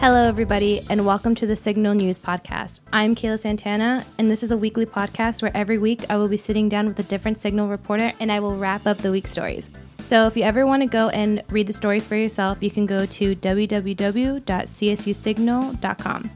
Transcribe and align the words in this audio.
Hello, 0.00 0.26
everybody, 0.26 0.80
and 0.88 1.04
welcome 1.04 1.34
to 1.34 1.46
the 1.46 1.54
Signal 1.54 1.92
News 1.92 2.18
Podcast. 2.18 2.80
I'm 2.90 3.14
Kayla 3.14 3.38
Santana, 3.38 4.06
and 4.16 4.30
this 4.30 4.42
is 4.42 4.50
a 4.50 4.56
weekly 4.56 4.86
podcast 4.86 5.42
where 5.42 5.54
every 5.54 5.76
week 5.76 6.06
I 6.08 6.16
will 6.16 6.26
be 6.26 6.38
sitting 6.38 6.70
down 6.70 6.86
with 6.86 6.98
a 7.00 7.02
different 7.02 7.36
Signal 7.36 7.68
reporter 7.68 8.10
and 8.18 8.32
I 8.32 8.40
will 8.40 8.56
wrap 8.56 8.86
up 8.86 8.96
the 8.96 9.10
week's 9.10 9.30
stories. 9.30 9.68
So 9.98 10.26
if 10.26 10.38
you 10.38 10.44
ever 10.44 10.66
want 10.66 10.82
to 10.82 10.88
go 10.88 11.10
and 11.10 11.42
read 11.50 11.66
the 11.66 11.74
stories 11.74 12.06
for 12.06 12.16
yourself, 12.16 12.62
you 12.62 12.70
can 12.70 12.86
go 12.86 13.04
to 13.04 13.36
www.csusignal.com. 13.36 16.30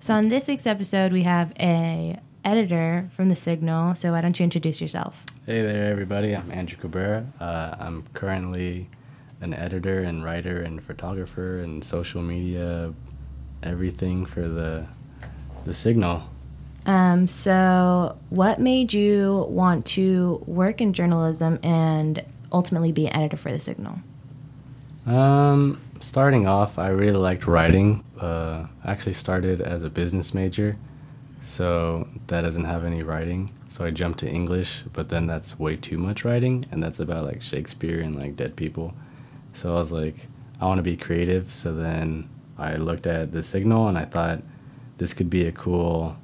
So 0.00 0.14
on 0.14 0.28
this 0.28 0.48
week's 0.48 0.66
episode, 0.66 1.12
we 1.12 1.24
have 1.24 1.52
a 1.60 2.18
editor 2.42 3.10
from 3.14 3.28
the 3.28 3.36
Signal. 3.36 3.94
So 3.96 4.12
why 4.12 4.22
don't 4.22 4.40
you 4.40 4.44
introduce 4.44 4.80
yourself? 4.80 5.22
Hey 5.44 5.60
there, 5.60 5.92
everybody. 5.92 6.34
I'm 6.34 6.50
Andrew 6.50 6.78
Cabrera. 6.78 7.26
Uh, 7.38 7.76
I'm 7.78 8.06
currently 8.14 8.88
an 9.40 9.54
editor 9.54 10.00
and 10.00 10.24
writer 10.24 10.62
and 10.62 10.82
photographer 10.82 11.54
and 11.54 11.82
social 11.82 12.22
media, 12.22 12.92
everything 13.62 14.26
for 14.26 14.46
the 14.48 14.86
the 15.64 15.74
Signal. 15.74 16.22
Um, 16.86 17.26
so, 17.26 18.16
what 18.30 18.60
made 18.60 18.92
you 18.92 19.46
want 19.48 19.84
to 19.86 20.42
work 20.46 20.80
in 20.80 20.92
journalism 20.92 21.58
and 21.62 22.24
ultimately 22.52 22.92
be 22.92 23.08
an 23.08 23.16
editor 23.16 23.36
for 23.36 23.50
the 23.50 23.58
Signal? 23.58 23.98
Um, 25.04 25.74
starting 26.00 26.46
off, 26.46 26.78
I 26.78 26.88
really 26.88 27.16
liked 27.16 27.46
writing. 27.46 28.04
Uh, 28.20 28.66
I 28.84 28.92
actually 28.92 29.14
started 29.14 29.60
as 29.60 29.82
a 29.82 29.90
business 29.90 30.32
major, 30.32 30.76
so 31.42 32.08
that 32.28 32.42
doesn't 32.42 32.64
have 32.64 32.84
any 32.84 33.02
writing. 33.02 33.50
So 33.68 33.84
I 33.84 33.90
jumped 33.90 34.20
to 34.20 34.30
English, 34.30 34.84
but 34.92 35.08
then 35.08 35.26
that's 35.26 35.58
way 35.58 35.76
too 35.76 35.98
much 35.98 36.24
writing, 36.24 36.66
and 36.70 36.80
that's 36.80 37.00
about 37.00 37.24
like 37.24 37.42
Shakespeare 37.42 38.00
and 38.00 38.16
like 38.16 38.36
dead 38.36 38.54
people. 38.54 38.94
So 39.56 39.70
I 39.74 39.78
was 39.78 39.90
like, 39.90 40.28
I 40.60 40.66
want 40.66 40.78
to 40.78 40.82
be 40.82 40.98
creative. 40.98 41.50
So 41.50 41.74
then 41.74 42.28
I 42.58 42.76
looked 42.76 43.06
at 43.06 43.32
the 43.32 43.42
signal 43.42 43.88
and 43.88 43.96
I 43.96 44.04
thought 44.04 44.42
this 44.98 45.14
could 45.14 45.30
be 45.30 45.46
a 45.46 45.52
cool 45.52 46.16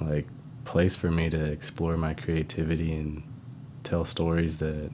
like 0.00 0.26
place 0.64 0.96
for 0.96 1.10
me 1.10 1.30
to 1.30 1.44
explore 1.44 1.96
my 1.96 2.12
creativity 2.12 2.92
and 2.94 3.22
tell 3.84 4.04
stories 4.04 4.58
that 4.58 4.90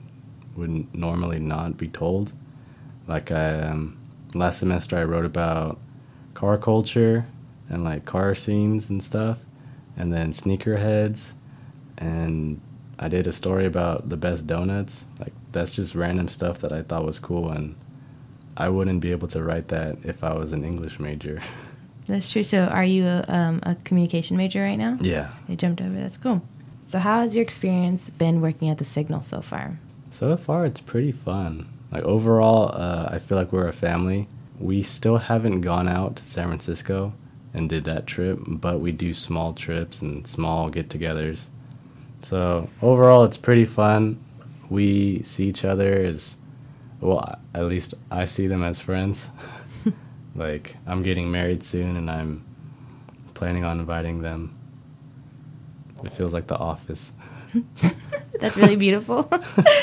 wouldn't 0.55 0.93
normally 0.93 1.39
not 1.39 1.77
be 1.77 1.87
told. 1.87 2.31
Like 3.07 3.31
I, 3.31 3.61
um, 3.61 3.97
last 4.35 4.59
semester 4.59 4.95
I 4.95 5.03
wrote 5.03 5.25
about 5.25 5.79
car 6.35 6.59
culture 6.59 7.25
and 7.69 7.83
like 7.83 8.05
car 8.05 8.35
scenes 8.35 8.91
and 8.91 9.03
stuff, 9.03 9.41
and 9.97 10.13
then 10.13 10.31
sneakerheads, 10.31 11.33
and 11.97 12.61
I 12.99 13.07
did 13.07 13.27
a 13.27 13.31
story 13.31 13.65
about 13.65 14.09
the 14.09 14.17
best 14.17 14.45
donuts. 14.45 15.05
Like 15.19 15.33
that's 15.51 15.71
just 15.71 15.95
random 15.95 16.27
stuff 16.27 16.59
that 16.59 16.73
I 16.73 16.83
thought 16.83 17.05
was 17.05 17.17
cool, 17.17 17.49
and 17.49 17.75
I 18.57 18.69
wouldn't 18.69 18.99
be 18.99 19.11
able 19.11 19.29
to 19.29 19.41
write 19.41 19.69
that 19.69 19.97
if 20.03 20.23
I 20.23 20.33
was 20.33 20.51
an 20.51 20.63
English 20.65 20.99
major. 20.99 21.41
That's 22.05 22.31
true. 22.31 22.43
So, 22.43 22.63
are 22.63 22.83
you 22.83 23.05
a, 23.05 23.23
um, 23.27 23.59
a 23.61 23.75
communication 23.75 24.35
major 24.35 24.63
right 24.63 24.77
now? 24.77 24.97
Yeah. 24.99 25.31
You 25.47 25.55
jumped 25.55 25.79
over. 25.79 25.93
That's 25.93 26.17
cool. 26.17 26.41
So, 26.87 26.97
how 26.97 27.21
has 27.21 27.35
your 27.35 27.43
experience 27.43 28.09
been 28.09 28.41
working 28.41 28.67
at 28.69 28.79
the 28.79 28.83
Signal 28.83 29.21
so 29.21 29.41
far? 29.41 29.77
So 30.09 30.35
far, 30.35 30.65
it's 30.65 30.81
pretty 30.81 31.11
fun. 31.11 31.69
Like 31.91 32.03
overall, 32.03 32.71
uh, 32.73 33.09
I 33.11 33.19
feel 33.19 33.37
like 33.37 33.51
we're 33.51 33.67
a 33.67 33.73
family. 33.73 34.27
We 34.59 34.81
still 34.81 35.17
haven't 35.17 35.61
gone 35.61 35.87
out 35.87 36.15
to 36.15 36.23
San 36.23 36.47
Francisco 36.47 37.13
and 37.53 37.69
did 37.69 37.83
that 37.83 38.07
trip, 38.07 38.39
but 38.47 38.79
we 38.79 38.91
do 38.91 39.13
small 39.13 39.53
trips 39.53 40.01
and 40.01 40.27
small 40.27 40.69
get-togethers. 40.69 41.49
So 42.21 42.69
overall, 42.81 43.23
it's 43.23 43.37
pretty 43.37 43.65
fun. 43.65 44.19
We 44.69 45.23
see 45.23 45.47
each 45.47 45.65
other 45.65 45.93
as 45.93 46.37
well. 47.01 47.39
At 47.53 47.65
least 47.65 47.93
I 48.11 48.25
see 48.25 48.47
them 48.47 48.63
as 48.63 48.79
friends. 48.79 49.29
like 50.35 50.75
I'm 50.85 51.03
getting 51.03 51.31
married 51.31 51.63
soon, 51.63 51.95
and 51.97 52.09
I'm 52.09 52.45
planning 53.33 53.63
on 53.63 53.79
inviting 53.79 54.21
them. 54.21 54.55
It 56.03 56.11
feels 56.11 56.33
like 56.33 56.47
The 56.47 56.57
Office. 56.57 57.11
That's 58.39 58.57
really 58.57 58.75
beautiful. 58.75 59.29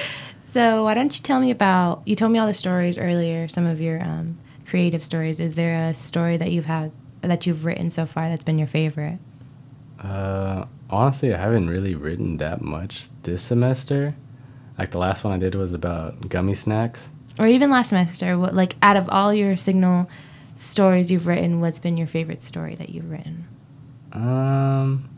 so, 0.44 0.84
why 0.84 0.94
don't 0.94 1.14
you 1.16 1.22
tell 1.22 1.41
me 1.41 1.50
about? 1.50 2.02
You 2.06 2.16
told 2.16 2.32
me 2.32 2.38
all 2.38 2.46
the 2.46 2.54
stories 2.54 2.96
earlier, 2.98 3.48
some 3.48 3.66
of 3.66 3.80
your 3.80 4.02
um, 4.02 4.38
creative 4.66 5.02
stories. 5.04 5.41
Is 5.41 5.54
there 5.54 5.88
a 5.88 5.94
story 5.94 6.36
that 6.36 6.50
you've 6.52 6.64
had 6.64 6.92
that 7.22 7.46
you've 7.46 7.64
written 7.64 7.91
so 7.91 8.06
far 8.06 8.28
that's 8.28 8.44
been 8.44 8.58
your 8.58 8.69
favorite? 8.69 9.19
Uh, 10.00 10.66
honestly, 10.91 11.34
I 11.34 11.38
haven't 11.38 11.69
really 11.69 11.94
written 11.94 12.36
that 12.38 12.60
much 12.62 13.08
this 13.22 13.42
semester. 13.42 14.14
Like 14.78 14.91
the 14.91 14.98
last 14.98 15.24
one 15.24 15.32
I 15.32 15.38
did 15.38 15.54
was 15.54 15.72
about 15.72 16.28
gummy 16.28 16.54
snacks. 16.54 17.10
Or 17.38 17.47
even 17.47 17.70
last 17.70 17.91
semester, 17.91 18.38
what 18.38 18.54
like 18.54 18.76
out 18.82 18.96
of 18.96 19.08
all 19.08 19.32
your 19.32 19.56
signal 19.56 20.08
stories 20.56 21.10
you've 21.10 21.26
written, 21.26 21.60
what's 21.60 21.80
been 21.80 21.96
your 21.96 22.06
favorite 22.06 22.42
story 22.42 22.75
that 22.76 22.91
you've 22.91 23.10
written? 23.10 23.46
Um, 24.12 25.08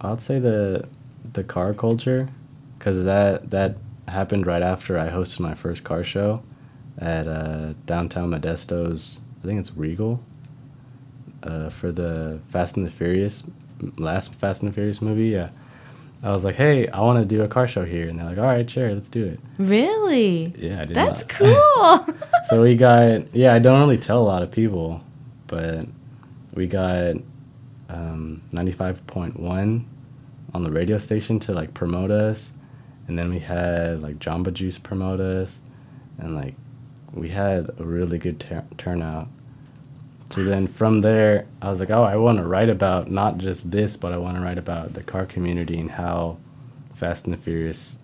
I'd 0.00 0.20
say 0.20 0.38
the 0.38 0.86
the 1.32 1.44
car 1.44 1.72
culture, 1.74 2.28
because 2.78 3.04
that 3.04 3.50
that 3.50 3.76
happened 4.08 4.46
right 4.46 4.62
after 4.62 4.98
I 4.98 5.08
hosted 5.08 5.40
my 5.40 5.54
first 5.54 5.84
car 5.84 6.02
show 6.04 6.42
at 6.98 7.26
uh, 7.26 7.74
downtown 7.86 8.30
Modesto's. 8.30 9.20
I 9.42 9.46
think 9.46 9.60
it's 9.60 9.74
Regal. 9.76 10.20
Uh, 11.42 11.70
for 11.70 11.90
the 11.90 12.38
Fast 12.50 12.76
and 12.76 12.84
the 12.84 12.90
Furious, 12.90 13.42
last 13.98 14.34
Fast 14.34 14.62
and 14.62 14.74
Furious 14.74 15.00
movie. 15.02 15.28
Yeah, 15.28 15.50
I 16.22 16.32
was 16.32 16.44
like, 16.44 16.56
hey, 16.56 16.86
I 16.88 17.00
want 17.00 17.18
to 17.20 17.24
do 17.24 17.42
a 17.42 17.48
car 17.48 17.66
show 17.66 17.84
here, 17.84 18.08
and 18.08 18.18
they're 18.18 18.26
like, 18.26 18.38
all 18.38 18.44
right, 18.44 18.68
sure, 18.68 18.92
let's 18.92 19.08
do 19.08 19.24
it. 19.24 19.40
Really? 19.58 20.52
Yeah, 20.56 20.82
I 20.82 20.84
did. 20.84 20.94
That's 20.94 21.20
not. 21.20 21.28
cool. 21.28 22.14
so 22.44 22.62
we 22.62 22.76
got 22.76 23.34
yeah. 23.34 23.54
I 23.54 23.58
don't 23.58 23.80
really 23.80 23.98
tell 23.98 24.18
a 24.18 24.24
lot 24.26 24.42
of 24.42 24.50
people, 24.50 25.02
but 25.46 25.86
we 26.54 26.66
got 26.66 27.16
um, 27.88 28.42
ninety 28.52 28.72
five 28.72 29.06
point 29.06 29.38
one 29.38 29.88
on 30.52 30.62
the 30.64 30.70
radio 30.70 30.98
station 30.98 31.38
to 31.40 31.52
like 31.52 31.72
promote 31.74 32.10
us, 32.10 32.52
and 33.08 33.18
then 33.18 33.30
we 33.30 33.38
had 33.38 34.02
like 34.02 34.18
Jamba 34.18 34.52
Juice 34.52 34.78
promote 34.78 35.20
us, 35.20 35.60
and 36.18 36.34
like 36.34 36.54
we 37.12 37.28
had 37.28 37.70
a 37.78 37.84
really 37.84 38.18
good 38.18 38.40
tur- 38.40 38.64
turnout. 38.78 39.28
So 40.30 40.44
then 40.44 40.68
from 40.68 41.00
there, 41.00 41.46
I 41.60 41.70
was 41.70 41.80
like, 41.80 41.90
oh, 41.90 42.04
I 42.04 42.14
want 42.16 42.38
to 42.38 42.44
write 42.44 42.68
about 42.68 43.10
not 43.10 43.38
just 43.38 43.68
this, 43.68 43.96
but 43.96 44.12
I 44.12 44.16
want 44.16 44.36
to 44.36 44.42
write 44.42 44.58
about 44.58 44.94
the 44.94 45.02
car 45.02 45.26
community 45.26 45.78
and 45.78 45.90
how 45.90 46.38
Fast 46.94 47.24
and 47.24 47.34
the 47.34 47.38
Furious 47.38 47.98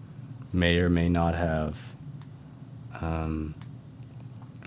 may 0.53 0.79
or 0.79 0.89
may 0.89 1.09
not 1.09 1.35
have 1.37 1.95
um, 3.01 3.55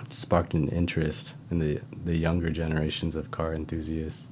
sparked 0.09 0.53
an 0.53 0.69
interest 0.69 1.33
in 1.51 1.59
the, 1.59 1.81
the 2.05 2.15
younger 2.15 2.49
generations 2.49 3.15
of 3.15 3.29
car 3.31 3.53
enthusiasts. 3.53 4.27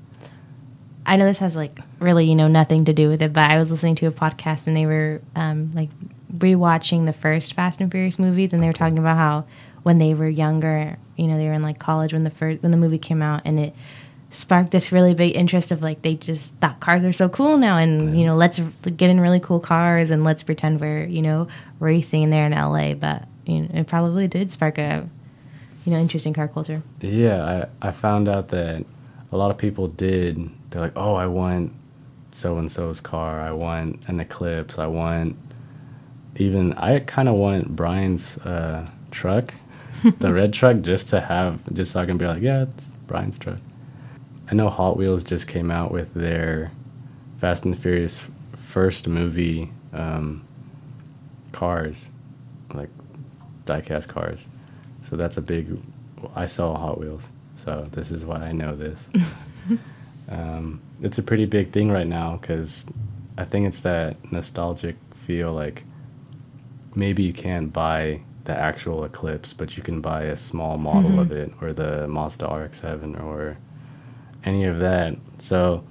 I 1.05 1.15
know 1.15 1.25
this 1.25 1.39
has 1.39 1.55
like 1.55 1.79
really, 1.99 2.25
you 2.25 2.35
know, 2.35 2.47
nothing 2.47 2.85
to 2.85 2.93
do 2.93 3.09
with 3.09 3.21
it, 3.21 3.33
but 3.33 3.49
I 3.49 3.57
was 3.57 3.71
listening 3.71 3.95
to 3.95 4.07
a 4.07 4.11
podcast 4.11 4.67
and 4.67 4.75
they 4.75 4.85
were 4.85 5.21
um, 5.35 5.71
like 5.73 5.89
rewatching 6.33 7.05
the 7.05 7.13
first 7.13 7.53
Fast 7.53 7.81
and 7.81 7.91
Furious 7.91 8.19
movies, 8.19 8.53
and 8.53 8.61
they 8.61 8.67
were 8.67 8.73
talking 8.73 8.99
about 8.99 9.17
how 9.17 9.45
when 9.87 9.99
they 9.99 10.13
were 10.13 10.27
younger, 10.27 10.97
you 11.15 11.27
know, 11.27 11.37
they 11.37 11.47
were 11.47 11.53
in 11.53 11.61
like 11.61 11.79
college 11.79 12.11
when 12.11 12.25
the 12.25 12.29
first 12.29 12.61
when 12.61 12.73
the 12.73 12.77
movie 12.77 12.97
came 12.97 13.21
out, 13.21 13.43
and 13.45 13.57
it 13.57 13.73
sparked 14.31 14.71
this 14.71 14.91
really 14.91 15.13
big 15.13 15.33
interest 15.33 15.71
of 15.71 15.81
like 15.81 16.01
they 16.01 16.15
just 16.15 16.53
thought 16.55 16.81
cars 16.81 17.05
are 17.05 17.13
so 17.13 17.29
cool 17.29 17.57
now, 17.57 17.77
and 17.77 18.19
you 18.19 18.25
know, 18.25 18.35
let's 18.35 18.59
get 18.97 19.09
in 19.09 19.17
really 19.17 19.39
cool 19.39 19.61
cars 19.61 20.11
and 20.11 20.25
let's 20.25 20.43
pretend 20.43 20.81
we're 20.81 21.05
you 21.05 21.21
know 21.21 21.47
racing 21.79 22.31
there 22.31 22.45
in 22.45 22.51
LA, 22.51 22.95
but 22.95 23.29
you 23.45 23.61
know, 23.61 23.69
it 23.75 23.87
probably 23.87 24.27
did 24.27 24.51
spark 24.51 24.77
a 24.77 25.07
you 25.85 25.93
know 25.93 25.99
interesting 25.99 26.33
car 26.33 26.49
culture. 26.49 26.83
Yeah, 26.99 27.65
I, 27.81 27.87
I 27.87 27.91
found 27.93 28.27
out 28.27 28.49
that 28.49 28.85
a 29.31 29.37
lot 29.37 29.51
of 29.51 29.57
people 29.57 29.87
did. 29.87 30.49
They're 30.69 30.81
like, 30.81 30.97
oh, 30.97 31.15
I 31.15 31.27
want 31.27 31.71
so 32.33 32.57
and 32.57 32.69
so's 32.69 32.99
car. 32.99 33.39
I 33.39 33.53
want 33.53 34.05
an 34.09 34.19
Eclipse. 34.19 34.77
I 34.77 34.87
want 34.87 35.37
even. 36.35 36.73
I 36.73 36.99
kind 36.99 37.29
of 37.29 37.35
want 37.35 37.73
Brian's 37.73 38.37
uh, 38.39 38.85
truck, 39.11 39.53
the 40.19 40.33
red 40.33 40.53
truck, 40.53 40.81
just 40.81 41.07
to 41.09 41.19
have, 41.19 41.61
just 41.73 41.91
so 41.91 42.01
I 42.01 42.05
can 42.05 42.17
be 42.17 42.25
like, 42.25 42.41
yeah, 42.41 42.63
it's 42.63 42.85
Brian's 43.07 43.39
truck. 43.39 43.59
I 44.49 44.55
know 44.55 44.69
Hot 44.69 44.97
Wheels 44.97 45.23
just 45.23 45.47
came 45.47 45.71
out 45.71 45.91
with 45.91 46.13
their 46.13 46.71
Fast 47.37 47.65
and 47.65 47.77
Furious 47.77 48.27
first 48.57 49.07
movie 49.07 49.71
um, 49.93 50.45
cars, 51.51 52.09
like 52.73 52.89
diecast 53.65 54.07
cars. 54.07 54.47
So 55.03 55.15
that's 55.15 55.37
a 55.37 55.41
big. 55.41 55.77
I 56.35 56.45
saw 56.45 56.77
Hot 56.77 56.99
Wheels, 56.99 57.29
so 57.55 57.87
this 57.91 58.11
is 58.11 58.25
why 58.25 58.37
I 58.37 58.51
know 58.51 58.75
this. 58.75 59.09
um, 60.29 60.81
it's 61.01 61.17
a 61.17 61.23
pretty 61.23 61.45
big 61.45 61.71
thing 61.71 61.91
right 61.91 62.07
now 62.07 62.37
because 62.37 62.85
I 63.37 63.45
think 63.45 63.67
it's 63.67 63.81
that 63.81 64.17
nostalgic 64.31 64.95
feel. 65.13 65.53
Like 65.53 65.83
maybe 66.95 67.23
you 67.23 67.33
can't 67.33 67.71
buy 67.71 68.21
the 68.47 68.57
actual 68.57 69.03
Eclipse, 69.03 69.51
but 69.51 69.75
you 69.75 69.83
can 69.83 69.99
buy 69.99 70.23
a 70.23 70.37
small 70.37 70.77
model 70.77 71.11
Mhm. 71.11 71.19
of 71.19 71.31
it, 71.33 71.51
or 71.61 71.73
the 71.73 72.07
Mazda 72.07 72.47
RX-7, 72.47 73.13
or 73.21 73.57
any 74.45 74.63
of 74.63 74.79
that. 74.79 75.17
So, 75.37 75.83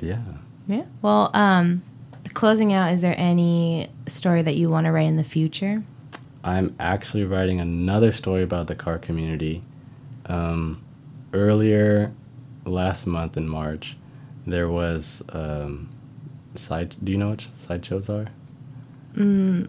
yeah. 0.00 0.18
Yeah. 0.68 0.82
Well, 1.00 1.30
um, 1.32 1.82
closing 2.34 2.74
out, 2.74 2.92
is 2.92 3.00
there 3.00 3.14
any 3.16 3.88
story 4.06 4.42
that 4.42 4.54
you 4.56 4.68
want 4.68 4.84
to 4.84 4.92
write 4.92 5.06
in 5.08 5.16
the 5.16 5.24
future? 5.24 5.82
I'm 6.44 6.74
actually 6.78 7.24
writing 7.24 7.58
another 7.58 8.12
story 8.12 8.42
about 8.42 8.66
the 8.66 8.74
car 8.74 8.98
community, 8.98 9.62
Um, 10.26 10.80
earlier 11.34 12.10
last 12.64 13.06
month 13.06 13.36
in 13.36 13.46
March, 13.48 13.96
there 14.46 14.68
was 14.70 15.22
um, 15.32 15.88
side. 16.54 16.96
Do 17.02 17.12
you 17.12 17.18
know 17.18 17.30
what 17.30 17.46
sideshows 17.56 18.08
are? 18.08 18.26
Mm, 19.16 19.68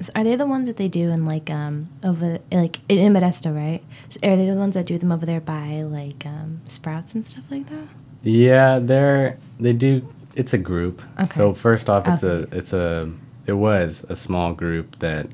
so 0.00 0.10
are 0.14 0.24
they 0.24 0.36
the 0.36 0.46
ones 0.46 0.66
that 0.66 0.76
they 0.76 0.88
do 0.88 1.10
in 1.10 1.24
like 1.24 1.50
um 1.50 1.88
over 2.02 2.38
like 2.52 2.80
in, 2.88 3.12
Modesto, 3.12 3.54
right? 3.54 3.82
So 4.10 4.18
are 4.28 4.36
they 4.36 4.46
the 4.46 4.54
ones 4.56 4.74
that 4.74 4.86
do 4.86 4.98
them 4.98 5.12
over 5.12 5.24
there 5.26 5.40
by 5.40 5.82
like 5.82 6.24
um, 6.26 6.60
Sprouts 6.66 7.14
and 7.14 7.26
stuff 7.26 7.44
like 7.50 7.68
that? 7.70 7.86
Yeah, 8.22 8.78
they're 8.78 9.38
they 9.60 9.72
do. 9.72 10.06
It's 10.34 10.52
a 10.52 10.58
group. 10.58 11.02
Okay. 11.20 11.34
So 11.34 11.54
first 11.54 11.88
off, 11.88 12.08
it's 12.08 12.24
Okay. 12.24 12.48
a 12.52 12.56
it's 12.56 12.72
a 12.72 13.10
it 13.46 13.52
was 13.52 14.04
a 14.08 14.16
small 14.16 14.52
group 14.54 14.98
that 14.98 15.28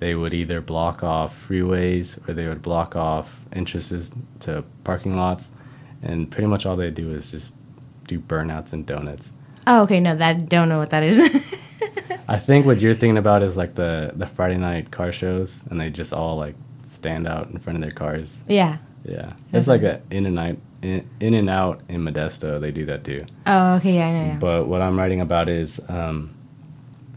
they 0.00 0.14
would 0.14 0.34
either 0.34 0.60
block 0.60 1.02
off 1.04 1.48
freeways 1.48 2.18
or 2.28 2.32
they 2.34 2.48
would 2.48 2.62
block 2.62 2.96
off 2.96 3.44
entrances 3.52 4.10
to 4.40 4.64
parking 4.82 5.16
lots, 5.16 5.50
and 6.02 6.30
pretty 6.30 6.46
much 6.48 6.66
all 6.66 6.74
they 6.76 6.90
do 6.90 7.10
is 7.10 7.30
just 7.30 7.54
do 8.08 8.18
burnouts 8.18 8.72
and 8.72 8.84
donuts. 8.86 9.32
Oh, 9.66 9.82
okay. 9.84 10.00
No, 10.00 10.14
that 10.16 10.48
don't 10.48 10.68
know 10.68 10.78
what 10.78 10.90
that 10.90 11.02
is. 11.04 11.16
I 12.34 12.38
think 12.40 12.66
what 12.66 12.80
you're 12.80 12.94
thinking 12.94 13.18
about 13.18 13.42
is 13.44 13.56
like 13.56 13.76
the 13.76 14.12
the 14.16 14.26
Friday 14.26 14.58
night 14.58 14.90
car 14.90 15.12
shows, 15.12 15.62
and 15.70 15.80
they 15.80 15.88
just 15.88 16.12
all 16.12 16.36
like 16.36 16.56
stand 16.84 17.28
out 17.28 17.48
in 17.50 17.58
front 17.58 17.76
of 17.76 17.82
their 17.82 17.92
cars. 17.92 18.38
yeah. 18.48 18.78
Yeah, 19.06 19.34
it's 19.52 19.68
like 19.68 19.82
a 19.82 20.00
in 20.10 20.24
and 20.24 20.38
out 20.38 20.56
in, 20.80 21.06
in 21.20 21.34
and 21.34 21.50
out 21.50 21.82
in 21.90 22.02
Modesto. 22.02 22.58
They 22.58 22.72
do 22.72 22.86
that 22.86 23.04
too. 23.04 23.22
Oh, 23.46 23.74
okay. 23.74 23.96
Yeah, 23.96 24.08
I 24.08 24.10
know. 24.12 24.26
Yeah. 24.26 24.38
But 24.38 24.66
what 24.66 24.80
I'm 24.80 24.98
writing 24.98 25.20
about 25.20 25.50
is 25.50 25.78
um, 25.90 26.34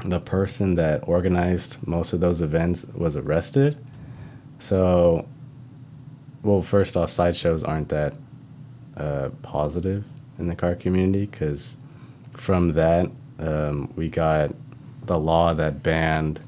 the 0.04 0.20
person 0.20 0.76
that 0.76 1.08
organized 1.08 1.78
most 1.88 2.12
of 2.12 2.20
those 2.20 2.42
events 2.42 2.86
was 2.94 3.16
arrested. 3.16 3.78
So, 4.60 5.26
well, 6.44 6.62
first 6.62 6.98
off, 6.98 7.10
sideshows 7.10 7.64
aren't 7.64 7.88
that 7.88 8.14
uh, 8.98 9.30
positive 9.42 10.04
in 10.40 10.48
the 10.48 10.56
car 10.56 10.76
community 10.76 11.26
because 11.26 11.78
from 12.34 12.74
that 12.74 13.10
um, 13.40 13.94
we 13.96 14.10
got 14.10 14.54
the 15.08 15.18
law 15.18 15.54
that 15.54 15.82
banned 15.84 16.40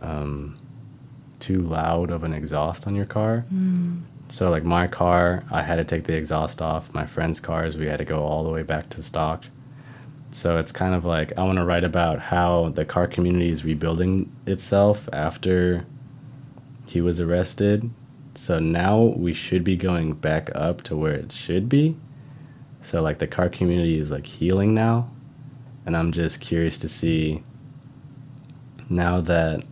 um, 0.00 0.56
too 1.38 1.62
loud 1.62 2.10
of 2.10 2.24
an 2.24 2.32
exhaust 2.34 2.86
on 2.86 2.94
your 2.94 3.04
car. 3.04 3.44
So 4.28 4.50
like 4.50 4.64
my 4.64 4.86
car, 4.86 5.44
I 5.50 5.62
had 5.62 5.76
to 5.76 5.84
take 5.84 6.04
the 6.04 6.16
exhaust 6.16 6.62
off. 6.62 6.92
My 6.94 7.06
friends' 7.06 7.40
cars, 7.40 7.76
we 7.76 7.86
had 7.86 7.98
to 7.98 8.04
go 8.04 8.20
all 8.20 8.42
the 8.42 8.50
way 8.50 8.62
back 8.62 8.88
to 8.90 9.02
stock. 9.02 9.44
So 10.30 10.56
it's 10.56 10.72
kind 10.72 10.94
of 10.94 11.04
like 11.04 11.32
I 11.38 11.44
want 11.44 11.58
to 11.58 11.64
write 11.64 11.84
about 11.84 12.18
how 12.18 12.70
the 12.70 12.84
car 12.84 13.06
community 13.06 13.50
is 13.50 13.64
rebuilding 13.64 14.32
itself 14.46 15.08
after 15.12 15.86
he 16.86 17.00
was 17.00 17.20
arrested. 17.20 17.88
So 18.34 18.58
now 18.58 19.00
we 19.00 19.32
should 19.32 19.62
be 19.62 19.76
going 19.76 20.14
back 20.14 20.50
up 20.54 20.82
to 20.82 20.96
where 20.96 21.14
it 21.14 21.30
should 21.30 21.68
be. 21.68 21.96
So 22.82 23.00
like 23.00 23.18
the 23.18 23.28
car 23.28 23.48
community 23.48 23.98
is 23.98 24.10
like 24.10 24.26
healing 24.26 24.74
now. 24.74 25.08
And 25.86 25.96
I'm 25.96 26.10
just 26.12 26.40
curious 26.40 26.78
to 26.78 26.88
see 26.88 27.44
now 28.88 29.20
that 29.22 29.64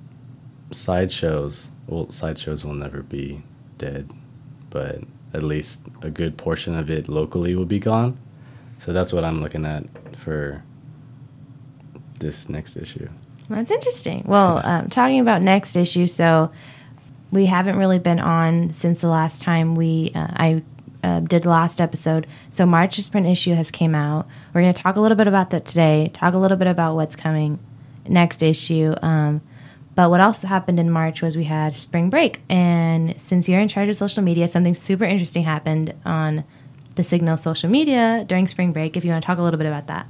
sideshows, 0.70 1.68
well, 1.86 2.10
sideshows 2.10 2.64
will 2.64 2.74
never 2.74 3.02
be 3.02 3.42
dead 3.78 4.10
but 4.72 5.00
at 5.34 5.42
least 5.42 5.80
a 6.00 6.10
good 6.10 6.36
portion 6.36 6.76
of 6.76 6.90
it 6.90 7.08
locally 7.08 7.54
will 7.54 7.66
be 7.66 7.78
gone. 7.78 8.18
So 8.78 8.92
that's 8.92 9.12
what 9.12 9.22
I'm 9.22 9.40
looking 9.40 9.64
at 9.64 9.84
for 10.16 10.64
this 12.18 12.48
next 12.48 12.76
issue. 12.76 13.08
That's 13.48 13.70
interesting. 13.70 14.24
Well, 14.26 14.60
um, 14.64 14.88
talking 14.88 15.20
about 15.20 15.42
next 15.42 15.76
issue, 15.76 16.08
so 16.08 16.50
we 17.30 17.46
haven't 17.46 17.76
really 17.76 17.98
been 17.98 18.18
on 18.18 18.72
since 18.72 19.00
the 19.00 19.08
last 19.08 19.42
time 19.42 19.74
we 19.74 20.10
uh, 20.14 20.26
I 20.30 20.62
uh, 21.02 21.20
did 21.20 21.42
the 21.42 21.50
last 21.50 21.80
episode. 21.80 22.26
So 22.50 22.64
March's 22.64 23.10
print 23.10 23.26
issue 23.26 23.54
has 23.54 23.70
came 23.70 23.94
out. 23.94 24.26
We're 24.54 24.62
going 24.62 24.72
to 24.72 24.82
talk 24.82 24.96
a 24.96 25.00
little 25.00 25.16
bit 25.16 25.26
about 25.26 25.50
that 25.50 25.66
today. 25.66 26.10
Talk 26.14 26.32
a 26.32 26.38
little 26.38 26.56
bit 26.56 26.68
about 26.68 26.94
what's 26.94 27.16
coming 27.16 27.58
next 28.08 28.42
issue. 28.42 28.94
Um, 29.02 29.42
but 29.94 30.10
what 30.10 30.20
also 30.20 30.46
happened 30.48 30.80
in 30.80 30.90
March 30.90 31.20
was 31.20 31.36
we 31.36 31.44
had 31.44 31.76
spring 31.76 32.08
break, 32.08 32.40
and 32.48 33.20
since 33.20 33.48
you're 33.48 33.60
in 33.60 33.68
charge 33.68 33.88
of 33.88 33.96
social 33.96 34.22
media, 34.22 34.48
something 34.48 34.74
super 34.74 35.04
interesting 35.04 35.42
happened 35.42 35.94
on 36.04 36.44
the 36.96 37.04
Signal 37.04 37.36
social 37.36 37.68
media 37.68 38.24
during 38.26 38.46
spring 38.46 38.72
break. 38.72 38.96
If 38.96 39.04
you 39.04 39.10
want 39.10 39.22
to 39.22 39.26
talk 39.26 39.38
a 39.38 39.42
little 39.42 39.58
bit 39.58 39.66
about 39.66 39.86
that. 39.88 40.06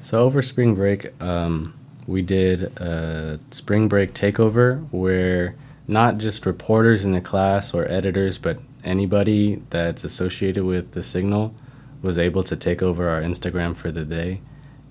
So 0.00 0.22
over 0.22 0.40
spring 0.40 0.74
break, 0.74 1.10
um, 1.22 1.74
we 2.06 2.22
did 2.22 2.62
a 2.78 3.38
spring 3.50 3.88
break 3.88 4.14
takeover 4.14 4.86
where 4.90 5.54
not 5.86 6.18
just 6.18 6.46
reporters 6.46 7.04
in 7.04 7.12
the 7.12 7.20
class 7.20 7.74
or 7.74 7.90
editors, 7.90 8.38
but 8.38 8.58
anybody 8.84 9.62
that's 9.70 10.04
associated 10.04 10.64
with 10.64 10.92
the 10.92 11.02
Signal 11.02 11.54
was 12.00 12.16
able 12.16 12.42
to 12.44 12.56
take 12.56 12.82
over 12.82 13.08
our 13.08 13.20
Instagram 13.20 13.76
for 13.76 13.90
the 13.92 14.04
day, 14.04 14.40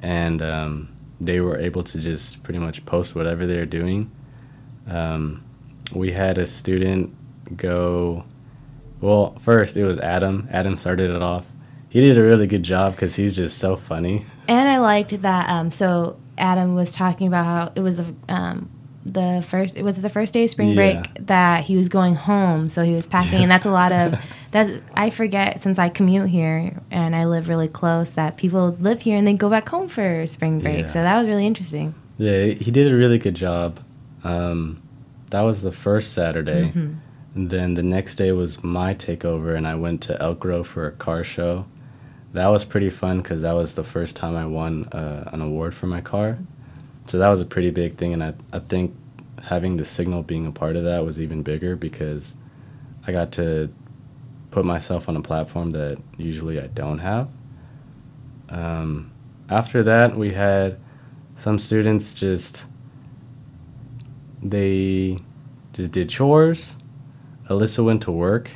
and 0.02 0.42
um, 0.44 0.90
they 1.22 1.40
were 1.42 1.58
able 1.58 1.84
to 1.84 2.00
just 2.00 2.42
pretty 2.44 2.60
much 2.60 2.86
post 2.86 3.16
whatever 3.16 3.46
they're 3.46 3.66
doing. 3.66 4.10
Um, 4.88 5.44
we 5.94 6.12
had 6.12 6.38
a 6.38 6.48
student 6.48 7.16
go. 7.58 8.24
Well, 9.02 9.36
first 9.36 9.78
it 9.78 9.84
was 9.86 10.00
Adam. 10.00 10.48
Adam 10.52 10.78
started 10.78 11.10
it 11.12 11.22
off. 11.22 11.46
He 11.90 12.02
did 12.02 12.18
a 12.18 12.22
really 12.22 12.48
good 12.48 12.64
job 12.64 12.94
because 12.94 13.16
he's 13.16 13.36
just 13.36 13.58
so 13.58 13.76
funny. 13.76 14.26
And 14.48 14.70
I 14.70 14.78
liked 14.80 15.22
that. 15.22 15.50
Um, 15.50 15.72
so 15.72 16.20
Adam 16.38 16.76
was 16.76 16.94
talking 16.94 17.28
about 17.28 17.46
how 17.46 17.72
it 17.76 17.82
was 17.82 17.98
the 17.98 18.14
um, 18.28 18.70
the 19.06 19.44
first. 19.48 19.76
It 19.78 19.84
was 19.84 19.96
the 19.98 20.10
first 20.10 20.34
day 20.34 20.44
of 20.44 20.50
spring 20.52 20.70
Yeah. 20.70 20.76
break 20.76 21.26
that 21.28 21.64
he 21.64 21.76
was 21.78 21.90
going 21.90 22.16
home. 22.16 22.70
So 22.70 22.84
he 22.84 22.94
was 22.94 23.08
packing, 23.08 23.42
and 23.42 23.50
that's 23.52 23.66
a 23.66 23.72
lot 23.72 23.92
of 23.92 24.24
that. 24.52 24.82
I 24.96 25.10
forget 25.10 25.62
since 25.62 25.80
I 25.80 25.90
commute 25.90 26.30
here 26.30 26.82
and 26.92 27.16
I 27.16 27.26
live 27.26 27.50
really 27.50 27.68
close 27.68 28.12
that 28.12 28.38
people 28.38 28.76
live 28.80 29.02
here 29.02 29.18
and 29.18 29.26
they 29.26 29.34
go 29.34 29.50
back 29.50 29.70
home 29.70 29.88
for 29.88 30.26
spring 30.28 30.60
break. 30.60 30.86
Yeah. 30.86 30.88
So 30.88 31.02
that 31.02 31.20
was 31.20 31.28
really 31.28 31.46
interesting. 31.46 31.94
Yeah, 32.18 32.46
he 32.48 32.72
did 32.72 32.92
a 32.92 32.96
really 32.96 33.18
good 33.18 33.36
job. 33.36 33.80
Um, 34.24 34.82
that 35.32 35.42
was 35.42 35.62
the 35.62 35.72
first 35.72 36.14
Saturday. 36.14 36.74
And 37.36 37.50
then 37.50 37.76
the 37.76 37.84
next 37.84 38.16
day 38.16 38.32
was 38.32 38.64
my 38.64 38.94
takeover, 38.96 39.56
and 39.56 39.68
I 39.68 39.76
went 39.76 40.02
to 40.04 40.22
Elk 40.22 40.40
Grove 40.40 40.68
for 40.68 40.88
a 40.88 40.92
car 40.92 41.24
show. 41.24 41.66
That 42.34 42.48
was 42.48 42.66
pretty 42.66 42.90
fun 42.90 43.22
because 43.22 43.42
that 43.42 43.54
was 43.54 43.76
the 43.76 43.84
first 43.84 44.16
time 44.16 44.36
I 44.36 44.46
won 44.46 44.86
uh, 44.86 45.30
an 45.32 45.42
award 45.42 45.74
for 45.74 45.88
my 45.88 46.02
car. 46.02 46.38
So 47.06 47.18
that 47.20 47.30
was 47.30 47.40
a 47.40 47.46
pretty 47.46 47.72
big 47.72 47.96
thing, 47.96 48.14
and 48.14 48.24
I, 48.24 48.34
I 48.52 48.60
think 48.60 48.96
having 49.44 49.78
the 49.78 49.86
signal 49.86 50.24
being 50.24 50.46
a 50.46 50.52
part 50.52 50.76
of 50.76 50.84
that 50.84 51.06
was 51.06 51.22
even 51.22 51.44
bigger 51.44 51.76
because 51.76 52.36
I 53.08 53.12
got 53.12 53.32
to 53.34 53.72
put 54.52 54.66
myself 54.66 55.10
on 55.10 55.16
a 55.16 55.22
platform 55.22 55.72
that 55.72 56.02
usually 56.18 56.60
I 56.60 56.68
don't 56.68 57.00
have. 57.00 57.30
Um, 58.50 59.12
after 59.50 59.84
that, 59.84 60.16
we 60.16 60.32
had 60.32 60.80
some 61.36 61.60
students 61.60 62.14
just 62.14 62.66
they 64.42 65.20
just 65.74 65.92
did 65.92 66.10
chores. 66.10 66.76
Alyssa 67.50 67.84
went 67.84 68.04
to 68.04 68.12
work 68.12 68.50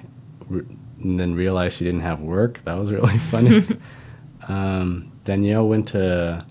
and 0.50 1.20
then 1.20 1.36
realized 1.36 1.78
she 1.78 1.86
didn't 1.86 2.02
have 2.02 2.20
work. 2.20 2.64
That 2.66 2.78
was 2.78 2.92
really 2.92 3.18
funny. 3.32 3.64
um, 4.48 5.12
Danielle 5.24 5.68
went 5.68 5.88
to 5.90 6.46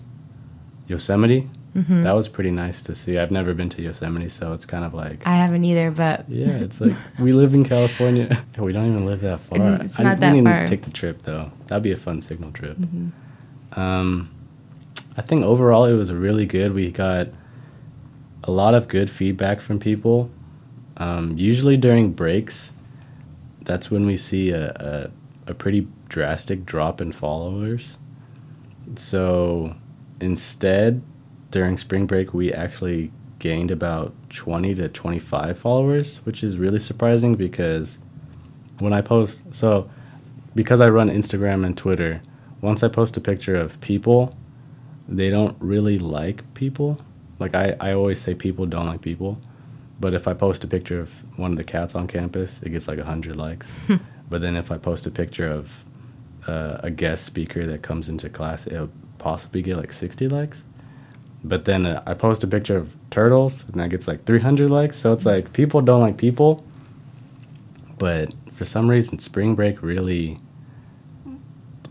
Yosemite. 0.87 1.49
That 1.73 2.13
was 2.13 2.27
pretty 2.27 2.51
nice 2.51 2.83
to 2.83 2.93
see. 2.93 3.17
I've 3.17 3.31
never 3.31 3.53
been 3.53 3.69
to 3.69 3.81
Yosemite, 3.81 4.29
so 4.29 4.53
it's 4.53 4.65
kind 4.65 4.85
of 4.85 4.93
like 4.93 5.25
I 5.25 5.35
haven't 5.35 5.63
either, 5.63 5.89
but 5.89 6.29
yeah, 6.29 6.49
it's 6.49 6.79
like 6.79 6.95
we 7.19 7.33
live 7.33 7.55
in 7.55 7.63
California. 7.63 8.43
we 8.59 8.73
don't 8.73 8.87
even 8.89 9.05
live 9.05 9.21
that 9.21 9.39
far. 9.39 9.57
Mm, 9.57 9.85
it's 9.85 9.99
I, 9.99 10.03
not 10.03 10.17
we 10.17 10.19
that 10.19 10.33
need 10.33 10.43
far. 10.43 10.61
to 10.61 10.67
take 10.67 10.83
the 10.83 10.91
trip 10.91 11.23
though. 11.23 11.51
That'd 11.67 11.83
be 11.83 11.91
a 11.91 11.97
fun 11.97 12.21
signal 12.21 12.51
trip. 12.51 12.77
Mm-hmm. 12.77 13.79
Um, 13.79 14.29
I 15.17 15.23
think 15.23 15.43
overall 15.43 15.85
it 15.85 15.93
was 15.93 16.13
really 16.13 16.45
good. 16.45 16.73
We 16.73 16.91
got 16.91 17.29
a 18.43 18.51
lot 18.51 18.75
of 18.75 18.87
good 18.87 19.09
feedback 19.09 19.59
from 19.59 19.79
people. 19.79 20.29
Um, 20.97 21.35
usually 21.37 21.77
during 21.77 22.11
breaks, 22.11 22.71
that's 23.61 23.89
when 23.89 24.05
we 24.05 24.15
see 24.15 24.51
a, 24.51 25.11
a, 25.47 25.51
a 25.51 25.53
pretty 25.55 25.87
drastic 26.07 26.65
drop 26.65 27.01
in 27.01 27.11
followers. 27.11 27.97
So 28.95 29.75
instead, 30.19 31.01
during 31.53 31.77
spring 31.77 32.07
break, 32.07 32.33
we 32.33 32.51
actually 32.51 33.11
gained 33.37 33.69
about 33.69 34.11
20 34.29 34.73
to 34.73 34.89
25 34.89 35.55
followers, 35.57 36.17
which 36.23 36.43
is 36.43 36.57
really 36.57 36.79
surprising 36.79 37.35
because 37.35 37.99
when 38.79 38.91
I 38.91 39.01
post, 39.01 39.43
so 39.51 39.87
because 40.55 40.81
I 40.81 40.89
run 40.89 41.09
Instagram 41.11 41.63
and 41.63 41.77
Twitter, 41.77 42.21
once 42.61 42.81
I 42.81 42.87
post 42.87 43.17
a 43.17 43.21
picture 43.21 43.55
of 43.55 43.79
people, 43.81 44.35
they 45.07 45.29
don't 45.29 45.55
really 45.59 45.99
like 45.99 46.41
people. 46.55 46.97
Like 47.37 47.53
I, 47.53 47.75
I 47.79 47.93
always 47.93 48.19
say 48.19 48.33
people 48.33 48.65
don't 48.65 48.87
like 48.87 49.01
people. 49.01 49.39
But 49.99 50.15
if 50.15 50.27
I 50.27 50.33
post 50.33 50.63
a 50.63 50.67
picture 50.67 50.99
of 50.99 51.11
one 51.37 51.51
of 51.51 51.57
the 51.57 51.63
cats 51.63 51.93
on 51.93 52.07
campus, 52.07 52.63
it 52.63 52.69
gets 52.69 52.87
like 52.87 52.97
100 52.97 53.35
likes. 53.35 53.71
but 54.29 54.41
then 54.41 54.55
if 54.55 54.71
I 54.71 54.79
post 54.79 55.05
a 55.05 55.11
picture 55.11 55.49
of 55.49 55.83
uh, 56.47 56.77
a 56.79 56.89
guest 56.89 57.25
speaker 57.25 57.67
that 57.67 57.83
comes 57.83 58.09
into 58.09 58.27
class, 58.27 58.65
it'll 58.65 58.89
possibly 59.19 59.61
get 59.61 59.77
like 59.77 59.93
60 59.93 60.27
likes. 60.29 60.63
But 61.43 61.65
then 61.65 61.85
uh, 61.85 62.01
I 62.05 62.13
post 62.13 62.43
a 62.43 62.47
picture 62.47 62.77
of 62.77 62.95
turtles 63.11 63.63
and 63.65 63.75
that 63.81 63.89
gets 63.89 64.07
like 64.07 64.25
300 64.25 64.69
likes. 64.69 64.97
So 64.97 65.11
it's 65.13 65.25
like 65.25 65.53
people 65.53 65.81
don't 65.81 66.01
like 66.01 66.17
people. 66.17 66.63
but 67.97 68.33
for 68.53 68.65
some 68.65 68.89
reason, 68.89 69.19
spring 69.19 69.55
break 69.55 69.81
really 69.81 70.37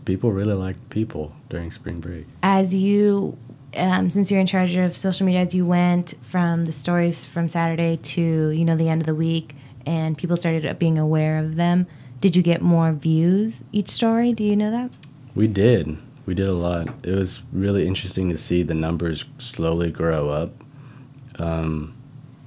people 0.05 0.31
really 0.31 0.53
like 0.53 0.75
people 0.89 1.33
during 1.49 1.71
spring 1.71 1.99
break. 1.99 2.25
As 2.41 2.75
you, 2.75 3.37
um, 3.75 4.09
since 4.09 4.31
you're 4.31 4.39
in 4.41 4.47
charge 4.47 4.75
of 4.75 4.95
social 4.95 5.25
media, 5.25 5.41
as 5.41 5.55
you 5.55 5.65
went 5.65 6.13
from 6.21 6.65
the 6.65 6.71
stories 6.71 7.25
from 7.25 7.49
Saturday 7.49 7.97
to 7.97 8.49
you 8.49 8.65
know 8.65 8.75
the 8.75 8.89
end 8.89 9.01
of 9.01 9.05
the 9.05 9.15
week, 9.15 9.55
and 9.85 10.17
people 10.17 10.37
started 10.37 10.77
being 10.79 10.97
aware 10.97 11.37
of 11.37 11.55
them, 11.55 11.87
did 12.21 12.35
you 12.35 12.43
get 12.43 12.61
more 12.61 12.91
views 12.93 13.63
each 13.71 13.89
story? 13.89 14.33
Do 14.33 14.43
you 14.43 14.55
know 14.55 14.71
that? 14.71 14.91
We 15.35 15.47
did. 15.47 15.97
We 16.25 16.33
did 16.33 16.47
a 16.47 16.53
lot. 16.53 16.87
It 17.03 17.15
was 17.15 17.41
really 17.51 17.85
interesting 17.85 18.29
to 18.29 18.37
see 18.37 18.63
the 18.63 18.73
numbers 18.73 19.25
slowly 19.39 19.91
grow 19.91 20.29
up. 20.29 20.51
Um, 21.37 21.95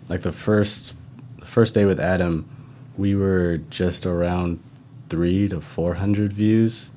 like 0.09 0.23
the 0.23 0.33
first, 0.33 0.95
the 1.39 1.47
first 1.47 1.75
day 1.75 1.85
with 1.85 2.01
Adam, 2.01 2.49
we 2.97 3.15
were 3.15 3.59
just 3.69 4.07
around 4.07 4.61
three 5.11 5.49
to 5.49 5.61
four 5.61 5.95
hundred 5.95 6.33
views, 6.33 6.91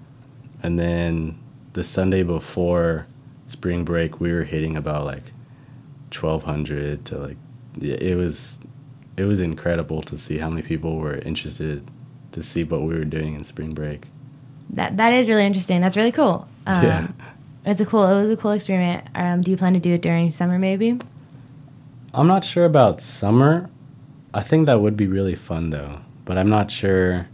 and 0.63 0.79
then 0.79 1.37
the 1.73 1.83
Sunday 1.83 2.23
before 2.23 3.07
spring 3.47 3.83
break, 3.83 4.19
we 4.19 4.31
were 4.31 4.43
hitting 4.43 4.77
about 4.77 5.05
like 5.05 5.33
twelve 6.11 6.43
hundred 6.43 7.03
to 7.05 7.17
like. 7.17 7.37
It 7.81 8.15
was, 8.17 8.59
it 9.17 9.23
was 9.23 9.41
incredible 9.41 10.01
to 10.03 10.17
see 10.17 10.37
how 10.37 10.49
many 10.49 10.61
people 10.61 10.97
were 10.97 11.17
interested 11.17 11.83
to 12.31 12.41
see 12.41 12.63
what 12.63 12.81
we 12.81 12.95
were 12.95 13.05
doing 13.05 13.35
in 13.35 13.43
spring 13.43 13.73
break. 13.73 14.05
That 14.71 14.97
that 14.97 15.13
is 15.13 15.27
really 15.27 15.45
interesting. 15.45 15.81
That's 15.81 15.97
really 15.97 16.11
cool. 16.11 16.47
Um, 16.67 16.83
Yeah. 16.85 17.07
It's 17.65 17.81
a 17.81 17.85
cool. 17.85 18.05
It 18.07 18.19
was 18.19 18.29
a 18.29 18.37
cool 18.37 18.51
experiment. 18.51 19.05
Um, 19.15 19.41
do 19.41 19.51
you 19.51 19.57
plan 19.57 19.73
to 19.73 19.79
do 19.79 19.93
it 19.93 20.01
during 20.01 20.31
summer? 20.31 20.57
Maybe. 20.57 20.97
I'm 22.13 22.27
not 22.27 22.43
sure 22.43 22.65
about 22.65 23.01
summer. 23.01 23.69
I 24.33 24.41
think 24.41 24.65
that 24.67 24.81
would 24.81 24.95
be 24.97 25.07
really 25.07 25.35
fun 25.35 25.69
though, 25.69 25.99
but 26.25 26.37
I'm 26.37 26.49
not 26.49 26.71
sure 26.71 27.27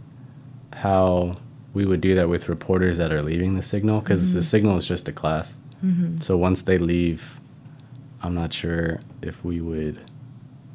how 0.72 1.36
we 1.74 1.84
would 1.86 2.00
do 2.00 2.14
that 2.16 2.28
with 2.28 2.48
reporters 2.48 2.98
that 2.98 3.12
are 3.12 3.22
leaving 3.22 3.54
the 3.54 3.62
signal 3.62 4.00
because 4.00 4.32
the 4.32 4.42
signal 4.42 4.76
is 4.76 4.86
just 4.86 5.08
a 5.08 5.12
class. 5.12 5.56
So 6.20 6.36
once 6.36 6.62
they 6.62 6.78
leave, 6.78 7.40
I'm 8.22 8.34
not 8.34 8.52
sure 8.52 8.98
if 9.22 9.44
we 9.44 9.60
would 9.60 10.00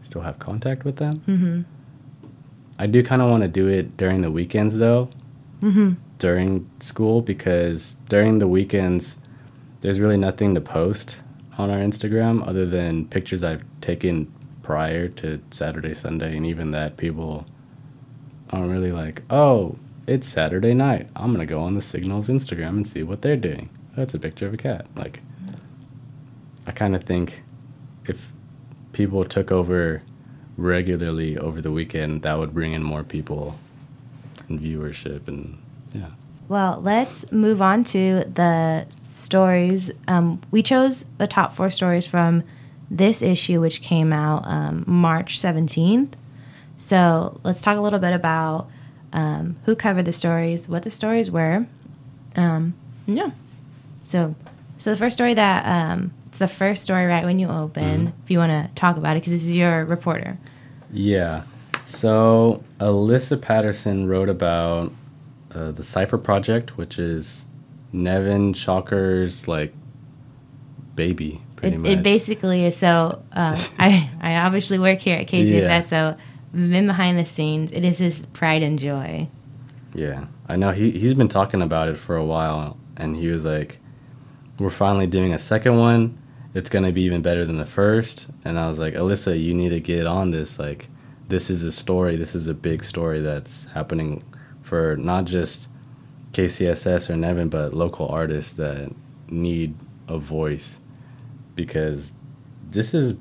still 0.04 0.22
have 0.22 0.40
contact 0.40 0.86
with 0.86 0.96
them. 0.98 1.22
Mm-hmm. 1.28 1.62
I 2.80 2.88
do 2.88 3.04
kind 3.04 3.22
of 3.22 3.30
want 3.30 3.44
to 3.44 3.50
do 3.50 3.68
it 3.68 3.98
during 3.98 4.22
the 4.22 4.32
weekends 4.32 4.78
though, 4.78 5.10
during 6.22 6.70
school 6.80 7.24
because 7.24 7.96
during 8.08 8.38
the 8.38 8.48
weekends, 8.48 9.18
there's 9.82 10.00
really 10.00 10.18
nothing 10.18 10.54
to 10.54 10.62
post 10.62 11.16
on 11.58 11.72
our 11.72 11.80
Instagram 11.80 12.48
other 12.48 12.68
than 12.68 13.08
pictures 13.08 13.44
I've 13.44 13.64
taken 13.82 14.32
prior 14.62 15.08
to 15.08 15.42
Saturday, 15.50 15.96
Sunday, 15.96 16.38
and 16.38 16.46
even 16.46 16.70
that 16.72 16.98
people 16.98 17.44
aren't 18.52 18.72
really 18.72 18.92
like, 18.92 19.24
oh, 19.32 19.80
it's 20.06 20.28
Saturday 20.28 20.76
night. 20.76 21.10
I'm 21.16 21.32
gonna 21.32 21.48
go 21.48 21.62
on 21.62 21.74
the 21.74 21.82
Signals 21.82 22.30
Instagram 22.30 22.70
and 22.70 22.88
see 22.88 23.02
what 23.02 23.24
they're 23.24 23.36
doing. 23.36 23.68
That's 23.96 24.14
a 24.14 24.20
picture 24.20 24.46
of 24.46 24.54
a 24.54 24.58
cat. 24.58 24.86
Like, 24.96 25.22
I 26.68 26.72
kind 26.72 26.96
of 26.96 27.04
think 27.04 27.42
if 28.06 28.32
people 28.94 29.26
took 29.26 29.52
over 29.52 30.04
regularly 30.56 31.36
over 31.36 31.62
the 31.62 31.72
weekend, 31.72 32.22
that 32.22 32.38
would 32.38 32.54
bring 32.54 32.74
in 32.74 32.84
more 32.84 33.04
people 33.04 33.58
and 34.50 34.60
viewership, 34.60 35.28
and 35.28 35.58
yeah. 35.94 36.10
Well, 36.48 36.82
let's 36.82 37.32
move 37.32 37.62
on 37.62 37.84
to 37.86 38.26
the 38.26 38.86
stories. 39.02 39.90
Um, 40.08 40.42
we 40.52 40.62
chose 40.62 41.06
the 41.18 41.28
top 41.28 41.54
four 41.54 41.70
stories 41.70 42.06
from 42.06 42.44
this 42.90 43.22
issue, 43.22 43.62
which 43.62 43.82
came 43.82 44.12
out 44.12 44.44
um, 44.46 44.84
March 44.86 45.40
17th. 45.40 46.14
So 46.78 47.40
let's 47.44 47.62
talk 47.62 47.78
a 47.78 47.82
little 47.82 48.00
bit 48.00 48.14
about 48.14 48.70
um, 49.14 49.56
who 49.66 49.76
covered 49.76 50.04
the 50.04 50.12
stories, 50.12 50.68
what 50.68 50.84
the 50.84 50.90
stories 50.90 51.32
were. 51.32 51.68
Um, 52.36 52.74
yeah. 53.08 53.32
So, 54.04 54.36
so 54.78 54.92
the 54.92 54.98
first 54.98 55.16
story 55.16 55.34
that 55.34 55.66
um, 55.66 56.14
it's 56.28 56.40
the 56.40 56.48
first 56.48 56.84
story 56.84 57.06
right 57.06 57.24
when 57.24 57.40
you 57.40 57.48
open. 57.48 58.14
If 58.24 58.32
you 58.32 58.40
want 58.40 58.52
to 58.52 58.70
talk 58.76 58.98
about 58.98 59.16
it, 59.16 59.22
because 59.22 59.34
this 59.34 59.46
is 59.46 59.56
your 59.56 59.86
reporter. 59.86 60.38
Yeah. 60.92 61.44
So 61.86 62.64
Alyssa 62.80 63.42
Patterson 63.42 64.08
wrote 64.08 64.30
about 64.30 64.92
uh, 65.54 65.72
the 65.72 65.84
Cipher 65.84 66.18
Project, 66.18 66.78
which 66.78 66.98
is 67.00 67.46
Nevin 67.94 68.54
Chalker's 68.54 69.48
like 69.48 69.74
baby, 70.96 71.42
pretty 71.56 71.76
It, 71.76 71.80
much. 71.80 71.92
it 71.92 72.04
basically 72.04 72.66
is 72.66 72.76
so. 72.78 73.24
Uh, 73.32 73.56
I 73.80 74.10
I 74.22 74.36
obviously 74.38 74.80
work 74.80 75.00
here 75.00 75.18
at 75.18 75.28
KCSS, 75.28 75.62
Yeah. 75.62 75.82
so 75.82 76.18
been 76.54 76.88
behind 76.88 77.18
the 77.18 77.26
scenes. 77.26 77.72
It 77.72 77.86
is 77.86 77.98
his 77.98 78.26
pride 78.34 78.64
and 78.64 78.78
joy. 78.78 79.30
Yeah, 79.94 80.28
I 80.48 80.56
know. 80.56 80.72
He 80.72 80.92
he's 80.92 81.14
been 81.14 81.28
talking 81.30 81.62
about 81.62 81.88
it 81.90 81.98
for 81.98 82.16
a 82.16 82.26
while, 82.26 82.78
and 82.98 83.16
he 83.16 83.28
was 83.28 83.44
like, 83.46 83.80
"We're 84.60 84.70
finally 84.70 85.08
doing 85.08 85.34
a 85.34 85.40
second 85.40 85.78
one. 85.78 86.18
It's 86.54 86.70
gonna 86.70 86.92
be 86.92 87.04
even 87.04 87.22
better 87.22 87.46
than 87.46 87.58
the 87.58 87.66
first. 87.66 88.28
And 88.44 88.60
I 88.60 88.68
was 88.68 88.80
like, 88.80 88.94
"Alyssa, 88.94 89.42
you 89.42 89.54
need 89.54 89.70
to 89.70 89.80
get 89.80 90.06
on 90.08 90.32
this. 90.32 90.60
Like, 90.60 90.90
this 91.30 91.50
is 91.50 91.64
a 91.64 91.72
story. 91.72 92.18
This 92.18 92.36
is 92.36 92.48
a 92.48 92.54
big 92.54 92.84
story 92.84 93.22
that's 93.22 93.66
happening 93.74 94.24
for 94.72 94.96
not 94.96 95.26
just 95.26 95.68
KCSS 96.32 97.10
or 97.10 97.18
Nevin, 97.18 97.50
but 97.50 97.74
local 97.74 98.08
artists 98.08 98.54
that 98.54 98.90
need 99.28 99.76
a 100.08 100.18
voice 100.18 100.80
because 101.56 102.14
this 102.70 102.94
is 102.94 103.16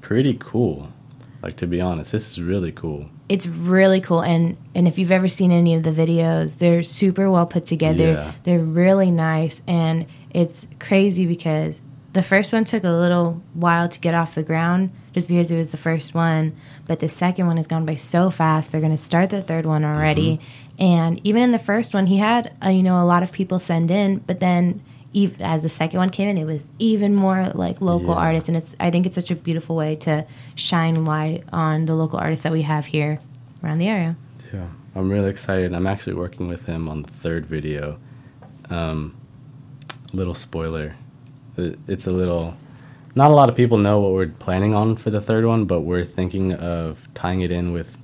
pretty 0.00 0.36
cool. 0.40 0.92
Like 1.40 1.56
to 1.58 1.68
be 1.68 1.80
honest, 1.80 2.10
this 2.10 2.32
is 2.32 2.42
really 2.42 2.72
cool. 2.72 3.08
It's 3.28 3.46
really 3.46 4.00
cool, 4.00 4.22
and 4.22 4.56
and 4.74 4.88
if 4.88 4.98
you've 4.98 5.12
ever 5.12 5.28
seen 5.28 5.52
any 5.52 5.72
of 5.72 5.84
the 5.84 5.92
videos, 5.92 6.58
they're 6.58 6.82
super 6.82 7.30
well 7.30 7.46
put 7.46 7.64
together. 7.64 8.14
Yeah. 8.14 8.32
They're 8.42 8.58
really 8.58 9.12
nice, 9.12 9.62
and 9.68 10.04
it's 10.30 10.66
crazy 10.80 11.26
because 11.26 11.80
the 12.12 12.24
first 12.24 12.52
one 12.52 12.64
took 12.64 12.82
a 12.82 12.90
little 12.90 13.40
while 13.54 13.88
to 13.88 14.00
get 14.00 14.16
off 14.16 14.34
the 14.34 14.42
ground, 14.42 14.90
just 15.14 15.28
because 15.28 15.52
it 15.52 15.56
was 15.56 15.70
the 15.70 15.76
first 15.76 16.12
one. 16.12 16.56
But 16.88 16.98
the 16.98 17.08
second 17.08 17.46
one 17.46 17.56
has 17.58 17.68
gone 17.68 17.84
by 17.86 17.94
so 17.94 18.30
fast. 18.30 18.72
They're 18.72 18.80
going 18.80 18.90
to 18.96 19.04
start 19.10 19.30
the 19.30 19.42
third 19.42 19.64
one 19.66 19.84
already, 19.84 20.40
and 20.78 21.20
even 21.22 21.42
in 21.42 21.52
the 21.52 21.58
first 21.60 21.94
one, 21.94 22.06
he 22.06 22.16
had 22.16 22.52
uh, 22.64 22.70
you 22.70 22.82
know 22.82 23.00
a 23.00 23.06
lot 23.06 23.22
of 23.22 23.30
people 23.30 23.58
send 23.60 23.90
in, 23.92 24.18
but 24.26 24.40
then. 24.40 24.80
ev- 25.14 25.40
As 25.40 25.62
the 25.62 25.68
second 25.70 25.98
one 26.00 26.10
came 26.10 26.28
in, 26.28 26.36
it 26.36 26.44
was 26.44 26.66
even 26.78 27.14
more 27.14 27.50
like 27.54 27.80
local 27.80 28.14
Yeah. 28.14 28.26
artists, 28.26 28.48
and 28.48 28.56
it's. 28.58 28.74
I 28.80 28.90
think 28.90 29.06
it's 29.06 29.14
such 29.14 29.30
a 29.30 29.34
beautiful 29.36 29.74
way 29.76 29.96
to 30.06 30.26
shine 30.54 31.04
light 31.04 31.44
on 31.52 31.86
the 31.86 31.94
local 31.94 32.18
artists 32.18 32.42
that 32.44 32.52
we 32.52 32.62
have 32.62 32.84
here 32.86 33.18
around 33.62 33.78
the 33.78 33.88
area. 33.88 34.16
Yeah, 34.52 34.68
I'm 34.94 35.08
really 35.10 35.30
excited. 35.30 35.72
I'm 35.74 35.86
actually 35.86 36.16
working 36.24 36.46
with 36.48 36.66
him 36.66 36.88
on 36.88 37.02
the 37.02 37.10
third 37.24 37.46
video. 37.46 37.98
Um, 38.70 39.14
little 40.12 40.34
spoiler, 40.34 40.94
it's 41.56 42.06
a 42.06 42.12
little. 42.12 42.54
Not 43.18 43.32
a 43.32 43.34
lot 43.34 43.48
of 43.48 43.56
people 43.56 43.78
know 43.78 43.98
what 43.98 44.12
we're 44.12 44.28
planning 44.28 44.76
on 44.76 44.94
for 44.96 45.10
the 45.10 45.20
third 45.20 45.44
one, 45.44 45.64
but 45.64 45.80
we're 45.80 46.04
thinking 46.04 46.52
of 46.52 47.08
tying 47.14 47.40
it 47.40 47.50
in 47.50 47.72
with 47.72 47.98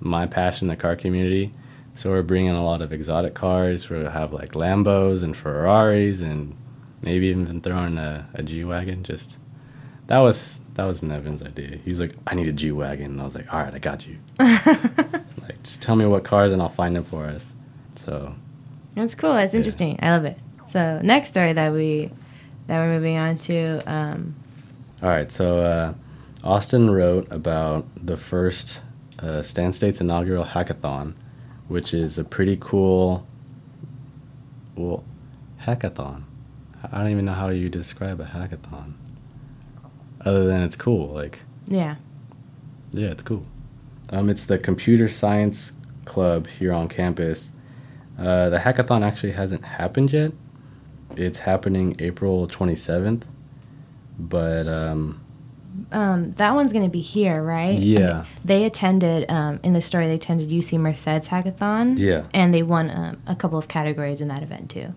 my 0.00 0.26
passion, 0.26 0.68
the 0.68 0.76
car 0.76 0.96
community. 0.96 1.50
So 1.94 2.10
we're 2.10 2.20
bringing 2.22 2.50
a 2.50 2.62
lot 2.62 2.82
of 2.82 2.92
exotic 2.92 3.32
cars. 3.32 3.88
We'll 3.88 4.10
have 4.10 4.34
like 4.34 4.52
Lambos 4.52 5.22
and 5.22 5.34
Ferraris, 5.34 6.20
and 6.20 6.54
maybe 7.00 7.28
even 7.28 7.62
throwing 7.62 7.96
a, 7.96 8.28
a 8.34 8.42
G 8.42 8.64
wagon. 8.64 9.02
Just 9.02 9.38
that 10.08 10.18
was 10.18 10.60
that 10.74 10.84
was 10.86 11.02
Nevin's 11.02 11.42
idea. 11.42 11.78
He's 11.82 11.98
like, 11.98 12.14
I 12.26 12.34
need 12.34 12.48
a 12.48 12.52
G 12.52 12.70
wagon, 12.70 13.12
and 13.12 13.20
I 13.22 13.24
was 13.24 13.34
like, 13.34 13.50
All 13.50 13.62
right, 13.62 13.72
I 13.72 13.78
got 13.78 14.06
you. 14.06 14.18
like, 14.38 15.62
just 15.62 15.80
tell 15.80 15.96
me 15.96 16.04
what 16.04 16.22
cars, 16.24 16.52
and 16.52 16.60
I'll 16.60 16.68
find 16.68 16.94
them 16.94 17.04
for 17.04 17.24
us. 17.24 17.54
So 17.96 18.34
That's 18.94 19.14
cool. 19.14 19.32
That's 19.32 19.54
Yeah. 19.54 19.58
interesting. 19.60 19.98
I 20.02 20.10
love 20.10 20.26
it. 20.26 20.36
So 20.66 21.00
next 21.02 21.30
story 21.30 21.54
that 21.54 21.72
we 21.72 22.10
that 22.66 22.78
we're 22.78 22.94
moving 22.94 23.16
on 23.16 23.38
to. 23.38 23.82
Um, 23.86 24.34
All 25.02 25.08
right, 25.08 25.30
so 25.30 25.60
uh, 25.60 25.94
Austin 26.42 26.90
wrote 26.90 27.26
about 27.30 27.86
the 27.96 28.16
first 28.16 28.80
uh, 29.18 29.42
Stan 29.42 29.72
State's 29.72 30.00
inaugural 30.00 30.44
hackathon, 30.44 31.14
which 31.68 31.94
is 31.94 32.18
a 32.18 32.24
pretty 32.24 32.56
cool, 32.60 33.26
well, 34.76 35.04
hackathon. 35.62 36.24
I 36.92 36.98
don't 36.98 37.10
even 37.10 37.24
know 37.24 37.32
how 37.32 37.48
you 37.48 37.68
describe 37.68 38.20
a 38.20 38.24
hackathon, 38.24 38.92
other 40.20 40.44
than 40.46 40.62
it's 40.62 40.76
cool. 40.76 41.08
Like, 41.08 41.40
yeah. 41.66 41.96
yeah, 42.92 43.08
it's 43.08 43.22
cool. 43.22 43.46
Um, 44.10 44.28
it's 44.28 44.44
the 44.44 44.58
Computer 44.58 45.08
Science 45.08 45.72
Club 46.04 46.46
here 46.46 46.72
on 46.72 46.88
campus. 46.88 47.52
Uh, 48.18 48.50
the 48.50 48.58
hackathon 48.58 49.02
actually 49.02 49.32
hasn't 49.32 49.64
happened 49.64 50.12
yet. 50.12 50.32
It's 51.16 51.40
happening 51.40 51.96
April 51.98 52.46
27th, 52.48 53.22
but 54.18 54.66
um, 54.68 55.20
Um, 55.92 56.32
that 56.34 56.54
one's 56.54 56.72
going 56.72 56.84
to 56.84 56.90
be 56.90 57.00
here, 57.00 57.42
right? 57.42 57.78
Yeah. 57.78 58.18
And 58.18 58.26
they 58.44 58.64
attended 58.64 59.30
um, 59.30 59.60
in 59.62 59.72
the 59.72 59.80
story. 59.82 60.06
They 60.06 60.14
attended 60.14 60.50
UC 60.50 60.78
Merced's 60.78 61.28
hackathon. 61.28 61.98
Yeah. 61.98 62.24
And 62.32 62.54
they 62.54 62.62
won 62.62 62.90
um, 62.90 63.22
a 63.26 63.34
couple 63.34 63.58
of 63.58 63.66
categories 63.68 64.20
in 64.20 64.28
that 64.28 64.42
event 64.42 64.70
too. 64.70 64.94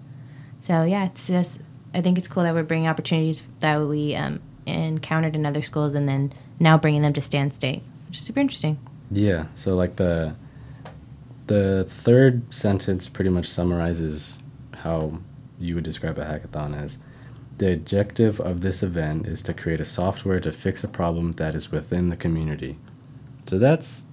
So 0.60 0.84
yeah, 0.84 1.06
it's 1.06 1.28
just 1.28 1.60
I 1.94 2.02
think 2.02 2.18
it's 2.18 2.28
cool 2.28 2.44
that 2.44 2.54
we're 2.54 2.64
bringing 2.64 2.88
opportunities 2.88 3.42
that 3.60 3.80
we 3.82 4.16
um, 4.16 4.40
encountered 4.66 5.36
in 5.36 5.46
other 5.46 5.62
schools, 5.62 5.96
and 5.96 6.08
then 6.08 6.34
now 6.60 6.78
bringing 6.78 7.02
them 7.02 7.14
to 7.14 7.22
Stan 7.22 7.50
State, 7.52 7.82
which 8.08 8.18
is 8.18 8.24
super 8.24 8.40
interesting. 8.40 8.78
Yeah, 9.10 9.46
so 9.56 9.76
like 9.76 9.96
the 9.96 10.36
the 11.48 11.86
third 11.88 12.54
sentence 12.54 13.08
pretty 13.08 13.30
much 13.30 13.48
summarizes 13.48 14.40
how 14.74 15.20
you 15.60 15.76
would 15.76 15.84
describe 15.84 16.18
a 16.18 16.26
hackathon 16.26 16.76
as 16.76 16.98
the 17.58 17.74
objective 17.74 18.40
of 18.40 18.62
this 18.62 18.84
event 18.84 19.26
is 19.26 19.42
to 19.44 19.54
create 19.54 19.80
a 19.80 19.86
software 19.86 20.40
to 20.40 20.52
fix 20.52 20.84
a 20.84 20.88
problem 20.88 21.34
that 21.34 21.56
is 21.56 21.72
within 21.72 22.10
the 22.10 22.16
community. 22.16 22.78
So 23.48 23.58
that's 23.58 24.06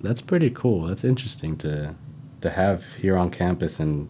that's 0.00 0.20
pretty 0.20 0.50
cool. 0.50 0.86
That's 0.86 1.04
interesting 1.04 1.56
to 1.58 1.94
to 2.40 2.50
have 2.50 2.94
here 2.94 3.16
on 3.16 3.30
campus 3.30 3.80
and 3.80 4.08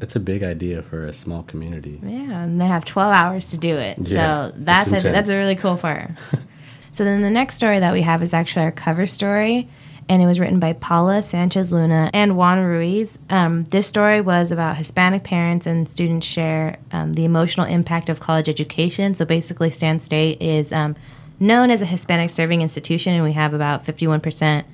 it's 0.00 0.14
a 0.14 0.20
big 0.20 0.42
idea 0.42 0.82
for 0.82 1.06
a 1.06 1.12
small 1.12 1.42
community. 1.42 1.98
Yeah, 2.02 2.42
and 2.42 2.60
they 2.60 2.66
have 2.66 2.84
12 2.84 3.14
hours 3.14 3.50
to 3.50 3.56
do 3.56 3.76
it. 3.76 3.98
Yeah, 3.98 4.50
so 4.50 4.54
that's 4.56 4.88
a, 4.88 4.98
that's 5.10 5.30
a 5.30 5.38
really 5.38 5.56
cool 5.56 5.78
part. 5.78 6.10
so 6.92 7.02
then 7.04 7.22
the 7.22 7.30
next 7.30 7.54
story 7.54 7.78
that 7.78 7.92
we 7.92 8.02
have 8.02 8.22
is 8.22 8.34
actually 8.34 8.66
our 8.66 8.72
cover 8.72 9.06
story, 9.06 9.70
and 10.08 10.22
it 10.22 10.26
was 10.26 10.38
written 10.38 10.60
by 10.60 10.72
Paula 10.72 11.22
Sanchez 11.22 11.72
Luna 11.72 12.10
and 12.12 12.36
Juan 12.36 12.62
Ruiz. 12.62 13.18
Um, 13.30 13.64
this 13.64 13.86
story 13.86 14.20
was 14.20 14.52
about 14.52 14.76
Hispanic 14.76 15.24
parents 15.24 15.66
and 15.66 15.88
students 15.88 16.26
share 16.26 16.78
um, 16.92 17.14
the 17.14 17.24
emotional 17.24 17.66
impact 17.66 18.08
of 18.08 18.20
college 18.20 18.48
education. 18.48 19.14
So 19.14 19.24
basically, 19.24 19.70
Stan 19.70 20.00
State 20.00 20.40
is 20.40 20.72
um, 20.72 20.96
known 21.40 21.70
as 21.70 21.82
a 21.82 21.86
Hispanic 21.86 22.30
serving 22.30 22.62
institution, 22.62 23.14
and 23.14 23.24
we 23.24 23.32
have 23.32 23.52
about 23.52 23.84
51% 23.84 24.64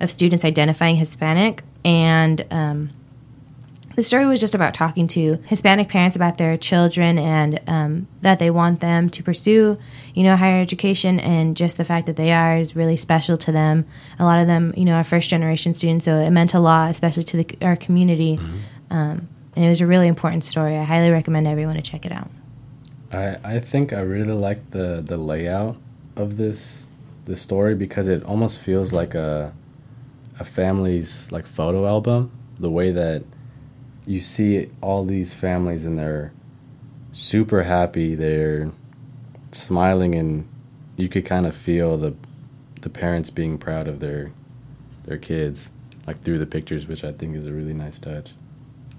of 0.00 0.10
students 0.10 0.44
identifying 0.44 0.96
Hispanic. 0.96 1.62
And 1.84 2.44
um, 2.50 2.90
the 3.94 4.02
story 4.02 4.26
was 4.26 4.40
just 4.40 4.54
about 4.54 4.74
talking 4.74 5.06
to 5.08 5.38
Hispanic 5.46 5.88
parents 5.88 6.16
about 6.16 6.38
their 6.38 6.56
children 6.56 7.18
and 7.18 7.60
um, 7.66 8.08
that 8.22 8.38
they 8.38 8.50
want 8.50 8.80
them 8.80 9.10
to 9.10 9.22
pursue, 9.22 9.78
you 10.14 10.22
know, 10.22 10.36
higher 10.36 10.60
education, 10.60 11.20
and 11.20 11.56
just 11.56 11.76
the 11.76 11.84
fact 11.84 12.06
that 12.06 12.16
they 12.16 12.32
are 12.32 12.56
is 12.56 12.74
really 12.74 12.96
special 12.96 13.36
to 13.38 13.52
them. 13.52 13.84
A 14.18 14.24
lot 14.24 14.38
of 14.38 14.46
them, 14.46 14.72
you 14.76 14.84
know, 14.84 14.94
are 14.94 15.04
first 15.04 15.30
generation 15.30 15.74
students, 15.74 16.04
so 16.04 16.18
it 16.18 16.30
meant 16.30 16.54
a 16.54 16.60
lot, 16.60 16.90
especially 16.90 17.24
to 17.24 17.36
the, 17.38 17.58
our 17.62 17.76
community. 17.76 18.38
Um, 18.90 19.28
and 19.54 19.64
it 19.64 19.68
was 19.68 19.80
a 19.80 19.86
really 19.86 20.08
important 20.08 20.44
story. 20.44 20.76
I 20.76 20.84
highly 20.84 21.10
recommend 21.10 21.46
everyone 21.46 21.76
to 21.76 21.82
check 21.82 22.06
it 22.06 22.12
out. 22.12 22.30
I, 23.12 23.36
I 23.44 23.60
think 23.60 23.92
I 23.92 24.00
really 24.00 24.32
like 24.32 24.70
the, 24.70 25.02
the 25.04 25.16
layout 25.16 25.76
of 26.16 26.36
this 26.36 26.86
this 27.24 27.40
story 27.40 27.74
because 27.74 28.08
it 28.08 28.22
almost 28.24 28.58
feels 28.58 28.92
like 28.92 29.14
a 29.14 29.52
a 30.40 30.44
family's 30.44 31.30
like 31.30 31.46
photo 31.46 31.86
album. 31.86 32.30
The 32.58 32.70
way 32.70 32.90
that 32.90 33.22
you 34.06 34.20
see 34.20 34.70
all 34.80 35.04
these 35.04 35.32
families 35.32 35.86
and 35.86 35.98
they're 35.98 36.32
super 37.12 37.62
happy, 37.62 38.14
they're 38.14 38.70
smiling 39.52 40.14
and 40.14 40.48
you 40.96 41.08
could 41.08 41.24
kind 41.24 41.46
of 41.46 41.54
feel 41.54 41.96
the 41.96 42.14
the 42.80 42.90
parents 42.90 43.30
being 43.30 43.58
proud 43.58 43.86
of 43.86 44.00
their 44.00 44.32
their 45.04 45.18
kids 45.18 45.70
like 46.06 46.20
through 46.22 46.38
the 46.38 46.46
pictures, 46.46 46.86
which 46.86 47.04
I 47.04 47.12
think 47.12 47.36
is 47.36 47.46
a 47.46 47.52
really 47.52 47.72
nice 47.72 47.98
touch. 47.98 48.32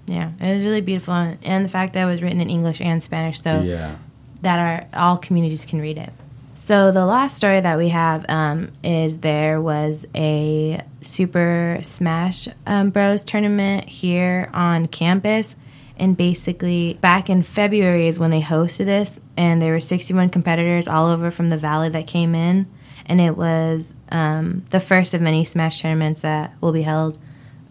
Yeah, 0.06 0.32
it 0.40 0.56
was 0.56 0.64
really 0.64 0.80
beautiful, 0.80 1.14
and 1.14 1.64
the 1.64 1.68
fact 1.68 1.94
that 1.94 2.02
it 2.02 2.10
was 2.10 2.22
written 2.22 2.40
in 2.40 2.50
English 2.50 2.80
and 2.80 3.02
Spanish, 3.02 3.40
so 3.40 3.60
yeah. 3.60 3.96
that 4.42 4.58
our 4.58 5.00
all 5.00 5.16
communities 5.16 5.64
can 5.64 5.80
read 5.80 5.98
it. 5.98 6.12
So 6.54 6.92
the 6.92 7.04
last 7.04 7.36
story 7.36 7.60
that 7.60 7.78
we 7.78 7.88
have 7.88 8.24
um, 8.28 8.70
is 8.84 9.18
there 9.18 9.60
was 9.60 10.06
a 10.14 10.80
Super 11.00 11.80
Smash 11.82 12.48
um, 12.64 12.90
Bros 12.90 13.24
tournament 13.24 13.88
here 13.88 14.50
on 14.54 14.86
campus, 14.86 15.56
and 15.98 16.16
basically 16.16 16.94
back 17.00 17.28
in 17.28 17.42
February 17.42 18.06
is 18.06 18.20
when 18.20 18.30
they 18.30 18.40
hosted 18.40 18.86
this, 18.86 19.20
and 19.36 19.60
there 19.60 19.72
were 19.72 19.80
61 19.80 20.30
competitors 20.30 20.86
all 20.86 21.08
over 21.08 21.32
from 21.32 21.50
the 21.50 21.58
valley 21.58 21.88
that 21.88 22.06
came 22.06 22.36
in, 22.36 22.70
and 23.06 23.20
it 23.20 23.36
was 23.36 23.92
um, 24.10 24.64
the 24.70 24.80
first 24.80 25.12
of 25.12 25.20
many 25.20 25.44
Smash 25.44 25.82
tournaments 25.82 26.20
that 26.20 26.52
will 26.60 26.72
be 26.72 26.82
held 26.82 27.18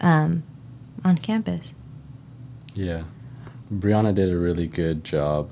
um, 0.01 0.43
on 1.05 1.17
campus. 1.17 1.73
Yeah. 2.73 3.03
Brianna 3.73 4.13
did 4.13 4.29
a 4.29 4.37
really 4.37 4.67
good 4.67 5.05
job 5.05 5.49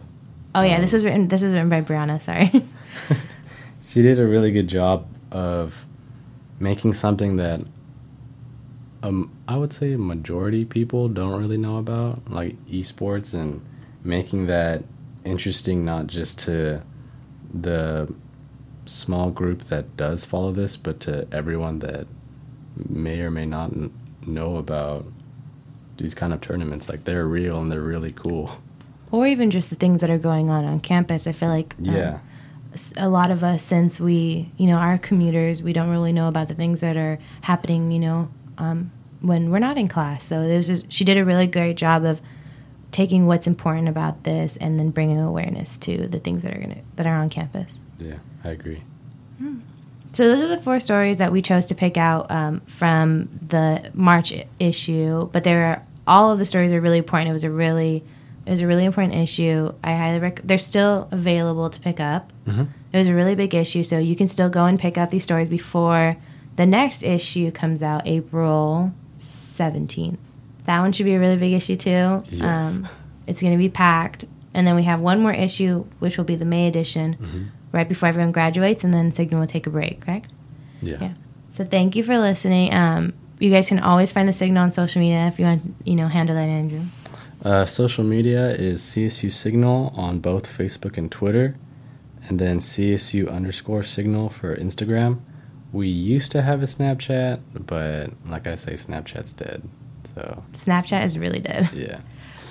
Oh 0.53 0.62
yeah, 0.62 0.75
Um, 0.75 0.82
this 0.82 0.93
was 0.93 1.06
written. 1.06 1.27
This 1.27 1.41
was 1.41 1.53
written 1.53 1.69
by 1.69 1.82
Brianna. 1.82 2.21
Sorry. 2.21 2.51
she 3.82 4.01
did 4.01 4.19
a 4.19 4.25
really 4.27 4.51
good 4.51 4.67
job 4.67 5.08
of 5.32 5.86
making 6.60 6.93
something 6.93 7.38
that 7.38 7.62
um, 9.04 9.32
I 9.47 9.58
would 9.58 9.73
say 9.73 9.95
majority 9.95 10.63
people 10.65 11.08
don't 11.10 11.39
really 11.39 11.58
know 11.58 11.77
about, 11.77 12.30
like 12.30 12.56
esports, 12.67 13.34
and 13.34 13.62
making 14.04 14.45
that 14.47 14.84
interesting 15.25 15.84
not 15.84 16.08
just 16.08 16.38
to 16.39 16.82
the 17.54 18.13
small 18.86 19.32
group 19.32 19.63
that 19.65 19.97
does 19.97 20.23
follow 20.25 20.51
this, 20.51 20.77
but 20.77 20.99
to 21.01 21.27
everyone 21.32 21.80
that 21.80 22.06
may 22.89 23.21
or 23.21 23.32
may 23.32 23.45
not 23.45 23.71
n- 23.71 23.91
know 24.25 24.58
about 24.58 25.06
these 25.97 26.13
kind 26.13 26.32
of 26.34 26.41
tournaments. 26.41 26.88
Like 26.88 27.04
they're 27.06 27.25
real 27.27 27.60
and 27.60 27.71
they're 27.71 27.82
really 27.82 28.12
cool. 28.12 28.51
or 29.12 29.25
even 29.27 29.49
just 29.51 29.69
the 29.69 29.75
things 29.75 29.99
that 30.01 30.10
are 30.10 30.17
going 30.19 30.49
on 30.49 30.63
on 30.65 30.80
campus. 30.80 31.25
I 31.27 31.32
feel 31.32 31.49
like 31.49 31.75
um, 31.80 31.86
Yeah. 31.86 32.19
A 32.97 33.10
lot 33.10 33.31
of 33.31 33.43
us, 33.43 33.63
since 33.63 33.99
we, 33.99 34.51
you 34.57 34.67
know, 34.67 34.77
are 34.77 34.97
commuters, 34.97 35.62
we 35.62 35.73
don't 35.73 35.89
really 35.89 36.13
know 36.13 36.27
about 36.27 36.47
the 36.47 36.53
things 36.53 36.79
that 36.79 36.97
are 36.97 37.19
happening, 37.41 37.91
you 37.91 37.99
know, 37.99 38.29
um, 38.57 38.91
when 39.21 39.51
we're 39.51 39.60
not 39.60 39.77
in 39.77 39.88
class. 39.88 40.23
So 40.23 40.47
there's 40.47 40.67
just, 40.67 40.91
she 40.91 41.03
did 41.03 41.17
a 41.17 41.25
really 41.25 41.47
great 41.47 41.77
job 41.77 42.05
of 42.05 42.21
taking 42.91 43.25
what's 43.25 43.47
important 43.47 43.88
about 43.88 44.23
this 44.23 44.57
and 44.57 44.79
then 44.79 44.89
bringing 44.89 45.19
awareness 45.19 45.77
to 45.79 46.07
the 46.07 46.19
things 46.19 46.43
that 46.43 46.55
are 46.55 46.60
gonna 46.60 46.81
that 46.95 47.05
are 47.05 47.15
on 47.15 47.29
campus. 47.29 47.79
Yeah, 47.97 48.17
I 48.43 48.49
agree. 48.49 48.84
So 50.13 50.27
those 50.27 50.41
are 50.41 50.47
the 50.47 50.62
four 50.62 50.79
stories 50.81 51.19
that 51.19 51.31
we 51.31 51.41
chose 51.41 51.67
to 51.67 51.75
pick 51.75 51.95
out 51.97 52.29
um, 52.29 52.60
from 52.67 53.29
the 53.47 53.91
March 53.93 54.34
issue. 54.60 55.29
But 55.31 55.45
there 55.45 55.65
are 55.67 55.86
all 56.05 56.31
of 56.31 56.39
the 56.39 56.45
stories 56.45 56.73
are 56.73 56.81
really 56.81 56.97
important. 56.97 57.29
It 57.29 57.34
was 57.34 57.45
a 57.45 57.49
really 57.49 58.03
it 58.45 58.51
was 58.51 58.62
a 58.62 58.67
really 58.67 58.86
important 58.86 59.15
issue. 59.15 59.71
I 59.84 59.95
highly 59.95 60.19
recommend. 60.19 60.49
they're 60.49 60.58
still 60.58 61.08
available 61.12 61.69
to 61.69 61.80
pick 61.80 61.99
up. 61.99 62.32
Mhm. 62.47 62.67
It 62.93 62.97
was 62.97 63.08
a 63.08 63.13
really 63.13 63.36
big 63.36 63.54
issue, 63.56 63.84
so 63.84 63.97
you 63.99 64.15
can 64.15 64.27
still 64.27 64.49
go 64.49 64.65
and 64.65 64.77
pick 64.80 64.97
up 64.97 65.10
these 65.12 65.23
stories 65.23 65.49
before 65.49 66.17
the 66.56 66.65
next 66.65 67.04
issue 67.04 67.51
comes 67.51 67.82
out, 67.84 68.01
April 68.06 68.91
seventeenth. 69.19 70.19
That 70.65 70.80
one 70.82 70.91
should 70.91 71.06
be 71.06 71.13
a 71.15 71.19
really 71.19 71.38
big 71.38 71.54
issue 71.54 71.75
too. 71.75 72.23
Yes. 72.27 72.77
Um, 72.77 72.88
it's 73.27 73.41
going 73.41 73.54
to 73.54 73.58
be 73.58 73.69
packed, 73.69 74.25
and 74.54 74.65
then 74.67 74.75
we 74.75 74.84
have 74.84 74.99
one 74.99 75.21
more 75.21 75.32
issue, 75.34 75.86
which 75.99 76.17
will 76.17 76.25
be 76.25 76.36
the 76.36 76.45
May 76.45 76.67
edition, 76.67 77.15
Mm-hmm. 77.21 77.43
right 77.71 77.88
before 77.88 78.10
everyone 78.10 78.32
graduates, 78.32 78.84
and 78.84 78.93
then 78.93 79.12
Signal 79.12 79.39
will 79.41 79.47
take 79.47 79.65
a 79.67 79.69
break. 79.69 80.01
Correct? 80.01 80.27
Yeah. 80.82 80.97
Yeah. 81.01 81.13
So 81.51 81.63
thank 81.63 81.95
you 81.95 82.04
for 82.04 82.17
listening. 82.19 82.73
Um, 82.73 83.13
you 83.39 83.49
guys 83.49 83.67
can 83.69 83.80
always 83.80 84.12
find 84.12 84.27
the 84.27 84.34
Signal 84.34 84.63
on 84.63 84.71
social 84.71 85.01
media 85.01 85.27
if 85.27 85.39
you 85.39 85.45
want, 85.45 85.75
you 85.84 85.95
know, 85.95 86.08
handle 86.08 86.36
that, 86.36 86.47
Andrew. 86.49 86.82
Uh, 87.43 87.65
social 87.65 88.04
media 88.04 88.49
is 88.49 88.82
CSU 88.82 89.32
Signal 89.32 89.91
on 89.95 90.19
both 90.19 90.45
Facebook 90.45 90.97
and 90.97 91.12
Twitter, 91.12 91.56
and 92.27 92.38
then 92.38 92.60
CSU 92.60 93.32
underscore 93.32 93.84
Signal 93.84 94.30
for 94.30 94.56
Instagram. 94.56 95.21
We 95.71 95.88
used 95.88 96.32
to 96.34 96.41
have 96.41 96.62
a 96.62 96.65
Snapchat, 96.65 97.41
but 97.54 98.12
like 98.25 98.45
I 98.45 98.56
say, 98.56 98.73
Snapchat's 98.73 99.34
dead. 99.34 99.67
So 100.13 100.43
Snapchat 100.54 101.04
is 101.04 101.17
really 101.17 101.39
dead. 101.39 101.69
yeah, 101.73 102.01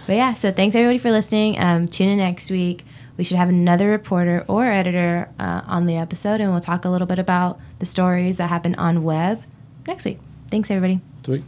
But 0.07 0.16
yeah, 0.16 0.35
so 0.35 0.50
thanks 0.50 0.74
everybody 0.74 0.98
for 0.98 1.11
listening. 1.11 1.59
Um, 1.59 1.87
tune 1.87 2.09
in 2.09 2.18
next 2.18 2.50
week. 2.50 2.85
We 3.16 3.24
should 3.24 3.37
have 3.37 3.50
another 3.50 3.88
reporter 3.88 4.44
or 4.48 4.64
editor 4.64 5.29
uh, 5.38 5.61
on 5.66 5.87
the 5.87 5.96
episode, 5.96 6.40
and 6.40 6.50
we'll 6.50 6.62
talk 6.62 6.85
a 6.85 6.88
little 6.88 7.07
bit 7.07 7.18
about 7.18 7.61
the 7.79 7.87
stories 7.87 8.38
that 8.38 8.48
happen 8.48 8.74
on 8.76 9.05
web 9.05 9.42
next 9.87 10.05
week. 10.05 10.18
Thanks, 10.48 10.70
everybody. 10.70 11.00
sweet. 11.22 11.44